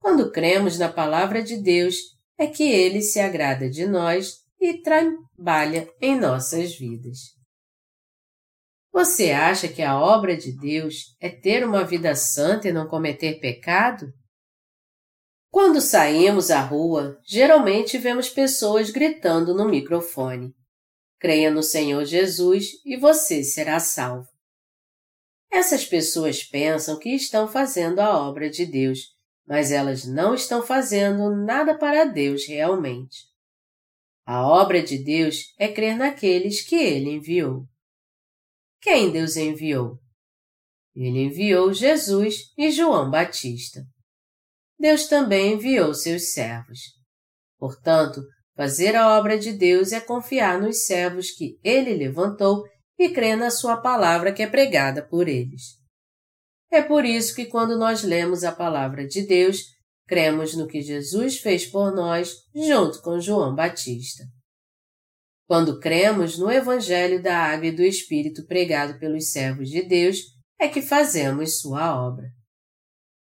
Quando 0.00 0.32
cremos 0.32 0.78
na 0.78 0.90
palavra 0.90 1.42
de 1.42 1.58
Deus, 1.58 1.96
é 2.38 2.46
que 2.46 2.62
ele 2.62 3.02
se 3.02 3.20
agrada 3.20 3.68
de 3.68 3.84
nós 3.84 4.36
e 4.58 4.80
trabalha 4.80 5.92
em 6.00 6.18
nossas 6.18 6.74
vidas. 6.74 7.18
Você 8.94 9.30
acha 9.30 9.68
que 9.68 9.82
a 9.82 10.00
obra 10.00 10.34
de 10.34 10.56
Deus 10.56 11.14
é 11.20 11.28
ter 11.28 11.62
uma 11.62 11.84
vida 11.84 12.14
santa 12.14 12.70
e 12.70 12.72
não 12.72 12.88
cometer 12.88 13.40
pecado? 13.40 14.06
Quando 15.50 15.82
saímos 15.82 16.50
à 16.50 16.62
rua, 16.62 17.20
geralmente 17.26 17.98
vemos 17.98 18.30
pessoas 18.30 18.88
gritando 18.88 19.54
no 19.54 19.68
microfone. 19.68 20.54
Creia 21.26 21.50
no 21.50 21.60
Senhor 21.60 22.04
Jesus 22.04 22.80
e 22.84 22.96
você 22.96 23.42
será 23.42 23.80
salvo. 23.80 24.28
Essas 25.50 25.84
pessoas 25.84 26.44
pensam 26.44 27.00
que 27.00 27.08
estão 27.08 27.48
fazendo 27.48 27.98
a 27.98 28.16
obra 28.16 28.48
de 28.48 28.64
Deus, 28.64 29.08
mas 29.44 29.72
elas 29.72 30.04
não 30.04 30.36
estão 30.36 30.62
fazendo 30.62 31.34
nada 31.34 31.76
para 31.76 32.04
Deus 32.04 32.46
realmente. 32.46 33.24
A 34.24 34.46
obra 34.46 34.80
de 34.80 35.02
Deus 35.02 35.52
é 35.58 35.66
crer 35.66 35.96
naqueles 35.96 36.64
que 36.64 36.76
Ele 36.76 37.10
enviou. 37.10 37.66
Quem 38.80 39.10
Deus 39.10 39.36
enviou? 39.36 39.98
Ele 40.94 41.24
enviou 41.24 41.72
Jesus 41.72 42.52
e 42.56 42.70
João 42.70 43.10
Batista. 43.10 43.84
Deus 44.78 45.08
também 45.08 45.54
enviou 45.54 45.92
seus 45.92 46.32
servos. 46.32 46.78
Portanto, 47.58 48.22
fazer 48.56 48.96
a 48.96 49.18
obra 49.18 49.38
de 49.38 49.52
Deus 49.52 49.92
é 49.92 50.00
confiar 50.00 50.60
nos 50.60 50.86
servos 50.86 51.30
que 51.30 51.58
Ele 51.62 51.94
levantou 51.94 52.64
e 52.98 53.10
crer 53.10 53.36
na 53.36 53.50
Sua 53.50 53.76
palavra 53.76 54.32
que 54.32 54.42
é 54.42 54.46
pregada 54.46 55.06
por 55.06 55.28
eles. 55.28 55.76
É 56.70 56.82
por 56.82 57.04
isso 57.04 57.34
que, 57.34 57.46
quando 57.46 57.78
nós 57.78 58.02
lemos 58.02 58.42
a 58.42 58.50
palavra 58.50 59.06
de 59.06 59.22
Deus, 59.22 59.58
cremos 60.06 60.54
no 60.54 60.66
que 60.66 60.80
Jesus 60.80 61.38
fez 61.38 61.66
por 61.66 61.94
nós, 61.94 62.34
junto 62.54 63.00
com 63.02 63.20
João 63.20 63.54
Batista. 63.54 64.24
Quando 65.46 65.78
cremos 65.78 66.38
no 66.38 66.50
Evangelho 66.50 67.22
da 67.22 67.38
Água 67.38 67.66
e 67.66 67.72
do 67.72 67.82
Espírito 67.82 68.44
pregado 68.46 68.98
pelos 68.98 69.30
servos 69.30 69.68
de 69.68 69.82
Deus, 69.82 70.18
é 70.58 70.66
que 70.68 70.82
fazemos 70.82 71.60
sua 71.60 72.04
obra. 72.04 72.26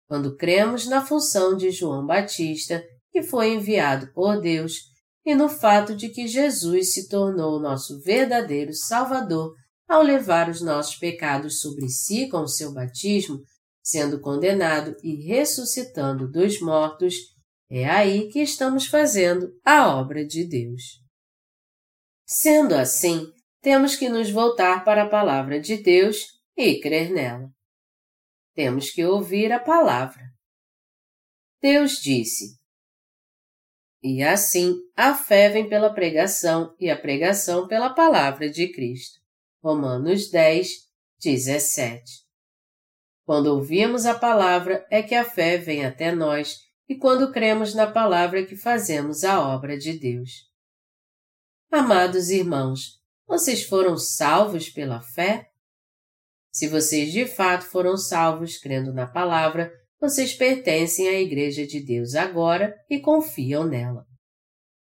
Quando 0.09 0.37
cremos 0.37 0.87
na 0.87 1.05
função 1.05 1.57
de 1.57 1.71
João 1.71 2.05
Batista, 2.05 2.83
que 3.13 3.23
foi 3.23 3.55
enviado 3.55 4.13
por 4.13 4.41
Deus, 4.41 4.81
e 5.29 5.35
no 5.35 5.47
fato 5.47 5.95
de 5.95 6.09
que 6.09 6.27
Jesus 6.27 6.95
se 6.95 7.07
tornou 7.07 7.61
nosso 7.61 8.01
verdadeiro 8.01 8.73
Salvador 8.73 9.55
ao 9.87 10.01
levar 10.01 10.49
os 10.49 10.63
nossos 10.63 10.97
pecados 10.97 11.61
sobre 11.61 11.87
si 11.91 12.31
com 12.31 12.39
o 12.39 12.49
seu 12.49 12.73
batismo, 12.73 13.43
sendo 13.83 14.23
condenado 14.23 14.97
e 15.05 15.17
ressuscitando 15.27 16.31
dos 16.31 16.63
mortos, 16.63 17.15
é 17.71 17.85
aí 17.85 18.31
que 18.31 18.41
estamos 18.41 18.87
fazendo 18.87 19.53
a 19.63 19.95
obra 19.99 20.25
de 20.27 20.49
Deus. 20.49 20.83
Sendo 22.27 22.75
assim, 22.75 23.31
temos 23.61 23.97
que 23.97 24.09
nos 24.09 24.31
voltar 24.31 24.83
para 24.83 25.03
a 25.03 25.11
palavra 25.11 25.61
de 25.61 25.77
Deus 25.77 26.25
e 26.57 26.81
crer 26.81 27.11
nela. 27.11 27.51
Temos 28.55 28.91
que 28.91 29.05
ouvir 29.05 29.53
a 29.53 29.61
palavra. 29.61 30.23
Deus 31.61 32.01
disse: 32.01 32.58
E 34.03 34.23
assim 34.23 34.77
a 34.97 35.15
fé 35.15 35.49
vem 35.49 35.69
pela 35.69 35.93
pregação 35.93 36.75
e 36.79 36.89
a 36.89 36.97
pregação 36.97 37.67
pela 37.67 37.91
palavra 37.91 38.49
de 38.49 38.71
Cristo. 38.73 39.19
Romanos 39.63 40.31
10, 40.31 40.69
17. 41.21 42.27
Quando 43.25 43.47
ouvimos 43.47 44.07
a 44.07 44.19
palavra 44.19 44.87
é 44.91 45.03
que 45.03 45.15
a 45.15 45.25
fé 45.25 45.59
vem 45.59 45.85
até 45.85 46.13
nós, 46.13 46.59
e 46.89 46.97
quando 46.97 47.33
cremos 47.33 47.75
na 47.75 47.87
palavra 47.87 48.41
é 48.41 48.45
que 48.45 48.57
fazemos 48.57 49.25
a 49.25 49.41
obra 49.41 49.77
de 49.77 49.99
Deus. 49.99 50.49
Amados 51.71 52.31
irmãos, 52.31 52.99
vocês 53.27 53.65
foram 53.65 53.99
salvos 53.99 54.71
pela 54.71 55.03
fé? 55.03 55.51
Se 56.51 56.67
vocês 56.67 57.13
de 57.13 57.27
fato 57.27 57.67
foram 57.67 57.97
salvos 57.97 58.57
crendo 58.57 58.95
na 58.95 59.07
palavra, 59.07 59.71
vocês 60.01 60.33
pertencem 60.33 61.09
à 61.09 61.21
Igreja 61.21 61.67
de 61.67 61.81
Deus 61.85 62.15
agora 62.15 62.75
e 62.89 63.01
confiam 63.01 63.67
nela. 63.67 64.05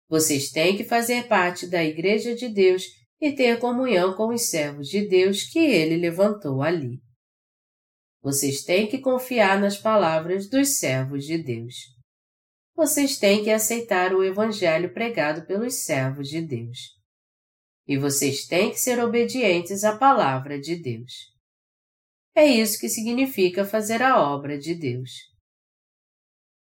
Vocês 0.08 0.50
têm 0.50 0.76
que 0.76 0.84
fazer 0.84 1.28
parte 1.28 1.66
da 1.66 1.84
Igreja 1.84 2.34
de 2.34 2.48
Deus 2.48 2.84
e 3.20 3.32
ter 3.32 3.58
comunhão 3.58 4.14
com 4.14 4.34
os 4.34 4.48
servos 4.48 4.88
de 4.88 5.08
Deus 5.08 5.44
que 5.44 5.58
ele 5.58 5.96
levantou 5.96 6.62
ali. 6.62 7.00
Vocês 8.20 8.62
têm 8.62 8.88
que 8.88 8.98
confiar 8.98 9.60
nas 9.60 9.78
palavras 9.78 10.48
dos 10.48 10.78
servos 10.78 11.24
de 11.24 11.38
Deus. 11.38 11.74
Vocês 12.74 13.16
têm 13.18 13.42
que 13.42 13.50
aceitar 13.50 14.12
o 14.12 14.22
Evangelho 14.22 14.92
pregado 14.92 15.46
pelos 15.46 15.84
servos 15.84 16.28
de 16.28 16.42
Deus. 16.42 16.78
E 17.86 17.96
vocês 17.96 18.46
têm 18.46 18.70
que 18.70 18.80
ser 18.80 18.98
obedientes 18.98 19.84
à 19.84 19.96
palavra 19.96 20.60
de 20.60 20.74
Deus. 20.76 21.35
É 22.36 22.44
isso 22.44 22.78
que 22.78 22.90
significa 22.90 23.64
fazer 23.64 24.02
a 24.02 24.20
obra 24.20 24.58
de 24.58 24.74
Deus. 24.74 25.10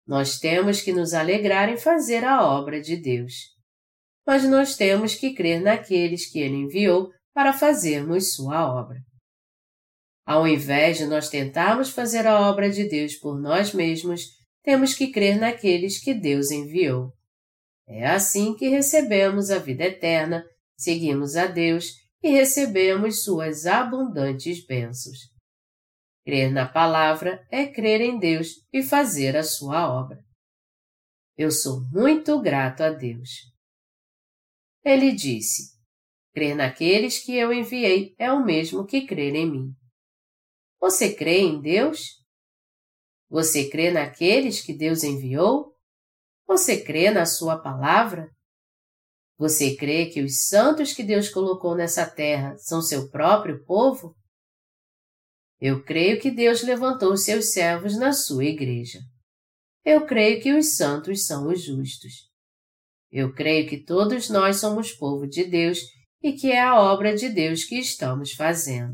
Nós 0.06 0.38
temos 0.38 0.82
que 0.82 0.94
nos 0.94 1.16
alegrar 1.16 1.68
em 1.68 1.78
fazer 1.78 2.24
a 2.24 2.46
obra 2.46 2.80
de 2.80 2.96
Deus. 2.96 3.34
Mas 4.24 4.44
nós 4.44 4.76
temos 4.76 5.16
que 5.16 5.34
crer 5.34 5.62
naqueles 5.62 6.32
que 6.32 6.38
Ele 6.38 6.58
enviou 6.58 7.10
para 7.34 7.52
fazermos 7.52 8.36
Sua 8.36 8.72
obra. 8.72 9.00
Ao 10.24 10.48
invés 10.48 11.00
de 11.00 11.06
nós 11.06 11.28
tentarmos 11.28 11.90
fazer 11.90 12.28
a 12.28 12.40
obra 12.48 12.70
de 12.70 12.88
Deus 12.88 13.16
por 13.16 13.42
nós 13.42 13.74
mesmos, 13.74 14.28
temos 14.62 14.94
que 14.94 15.12
crer 15.12 15.40
naqueles 15.40 16.00
que 16.00 16.14
Deus 16.14 16.52
enviou. 16.52 17.12
É 17.88 18.06
assim 18.06 18.56
que 18.56 18.70
recebemos 18.70 19.50
a 19.50 19.58
vida 19.58 19.86
eterna, 19.86 20.46
seguimos 20.78 21.36
a 21.36 21.48
Deus 21.48 21.96
e 22.22 22.30
recebemos 22.30 23.24
suas 23.24 23.66
abundantes 23.66 24.64
bênçãos. 24.64 25.33
Crer 26.26 26.52
na 26.52 26.68
palavra 26.68 27.46
é 27.52 27.66
crer 27.68 28.00
em 28.00 28.18
Deus 28.18 28.66
e 28.72 28.82
fazer 28.82 29.36
a 29.36 29.44
sua 29.44 29.94
obra. 29.94 30.24
Eu 31.38 31.52
sou 31.52 31.82
muito 31.92 32.42
grato 32.42 32.82
a 32.82 32.90
Deus. 32.90 33.30
Ele 34.86 35.12
disse: 35.12 35.74
Crer 36.34 36.56
naqueles 36.56 37.24
que 37.24 37.36
eu 37.36 37.52
enviei 37.52 38.16
é 38.18 38.32
o 38.32 38.44
mesmo 38.44 38.86
que 38.86 39.06
crer 39.06 39.36
em 39.36 39.52
mim. 39.52 39.74
Você 40.80 41.14
crê 41.14 41.40
em 41.40 41.62
Deus? 41.62 42.24
Você 43.30 43.70
crê 43.70 43.92
naqueles 43.92 44.62
que 44.62 44.74
Deus 44.74 45.04
enviou? 45.04 45.74
Você 46.48 46.84
crê 46.84 47.10
na 47.10 47.26
Sua 47.26 47.58
palavra? 47.62 48.30
Você 49.38 49.76
crê 49.76 50.06
que 50.06 50.22
os 50.22 50.48
santos 50.48 50.94
que 50.94 51.04
Deus 51.04 51.30
colocou 51.30 51.76
nessa 51.76 52.10
terra 52.10 52.56
são 52.58 52.82
seu 52.82 53.10
próprio 53.10 53.64
povo? 53.66 54.16
Eu 55.66 55.82
creio 55.82 56.20
que 56.20 56.30
Deus 56.30 56.62
levantou 56.62 57.16
seus 57.16 57.54
servos 57.54 57.98
na 57.98 58.12
sua 58.12 58.44
igreja. 58.44 59.00
Eu 59.86 60.06
creio 60.06 60.42
que 60.42 60.52
os 60.52 60.76
santos 60.76 61.26
são 61.26 61.48
os 61.48 61.64
justos. 61.64 62.12
Eu 63.10 63.34
creio 63.34 63.70
que 63.70 63.82
todos 63.82 64.30
nós 64.30 64.58
somos 64.58 64.92
povo 64.92 65.26
de 65.26 65.46
Deus 65.46 65.80
e 66.22 66.34
que 66.34 66.52
é 66.52 66.60
a 66.60 66.78
obra 66.78 67.16
de 67.16 67.30
Deus 67.30 67.64
que 67.64 67.80
estamos 67.80 68.34
fazendo. 68.34 68.94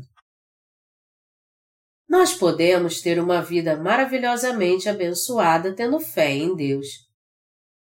Nós 2.08 2.34
podemos 2.34 3.00
ter 3.00 3.18
uma 3.18 3.42
vida 3.42 3.76
maravilhosamente 3.76 4.88
abençoada 4.88 5.74
tendo 5.74 5.98
fé 5.98 6.30
em 6.30 6.54
Deus. 6.54 6.86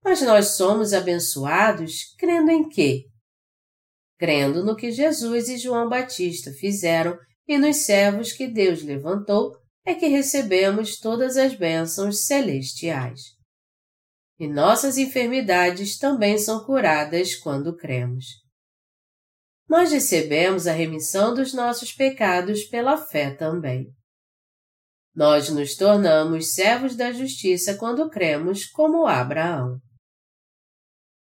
Mas 0.03 0.19
nós 0.23 0.57
somos 0.57 0.93
abençoados 0.93 2.15
crendo 2.17 2.49
em 2.49 2.67
quê? 2.67 3.03
Crendo 4.17 4.65
no 4.65 4.75
que 4.75 4.91
Jesus 4.91 5.47
e 5.47 5.59
João 5.59 5.87
Batista 5.87 6.51
fizeram 6.53 7.15
e 7.47 7.57
nos 7.57 7.77
servos 7.77 8.31
que 8.31 8.47
Deus 8.47 8.81
levantou 8.83 9.57
é 9.85 9.93
que 9.93 10.07
recebemos 10.07 10.99
todas 10.99 11.37
as 11.37 11.55
bênçãos 11.55 12.25
celestiais. 12.25 13.21
E 14.39 14.47
nossas 14.47 14.97
enfermidades 14.97 15.97
também 15.97 16.37
são 16.37 16.65
curadas 16.65 17.35
quando 17.35 17.75
cremos. 17.75 18.25
Nós 19.67 19.91
recebemos 19.91 20.67
a 20.67 20.73
remissão 20.73 21.33
dos 21.33 21.53
nossos 21.53 21.91
pecados 21.91 22.63
pela 22.65 22.97
fé 22.97 23.33
também. 23.33 23.87
Nós 25.15 25.49
nos 25.49 25.75
tornamos 25.75 26.53
servos 26.53 26.95
da 26.95 27.11
justiça 27.11 27.77
quando 27.77 28.09
cremos 28.09 28.65
como 28.65 29.05
Abraão. 29.05 29.79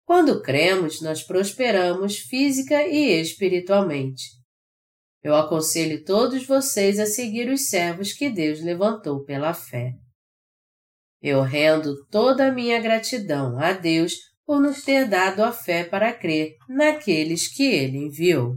Quando 0.05 0.43
cremos, 0.43 1.01
nós 1.01 1.23
prosperamos 1.23 2.19
física 2.19 2.83
e 2.87 3.21
espiritualmente. 3.21 4.42
Eu 5.23 5.37
aconselho 5.37 6.05
todos 6.05 6.47
vocês 6.47 6.99
a 6.99 7.07
seguir 7.07 7.49
os 7.49 7.69
servos 7.69 8.13
que 8.13 8.29
Deus 8.29 8.61
levantou 8.61 9.25
pela 9.25 9.55
fé. 9.55 9.93
Eu 11.21 11.43
rendo 11.43 12.05
toda 12.07 12.49
a 12.49 12.53
minha 12.53 12.81
gratidão 12.81 13.59
a 13.59 13.73
Deus 13.73 14.15
por 14.45 14.61
nos 14.61 14.83
ter 14.83 15.09
dado 15.09 15.45
a 15.45 15.53
fé 15.53 15.85
para 15.85 16.13
crer 16.13 16.57
naqueles 16.69 17.47
que 17.47 17.63
Ele 17.63 17.99
enviou. 17.99 18.57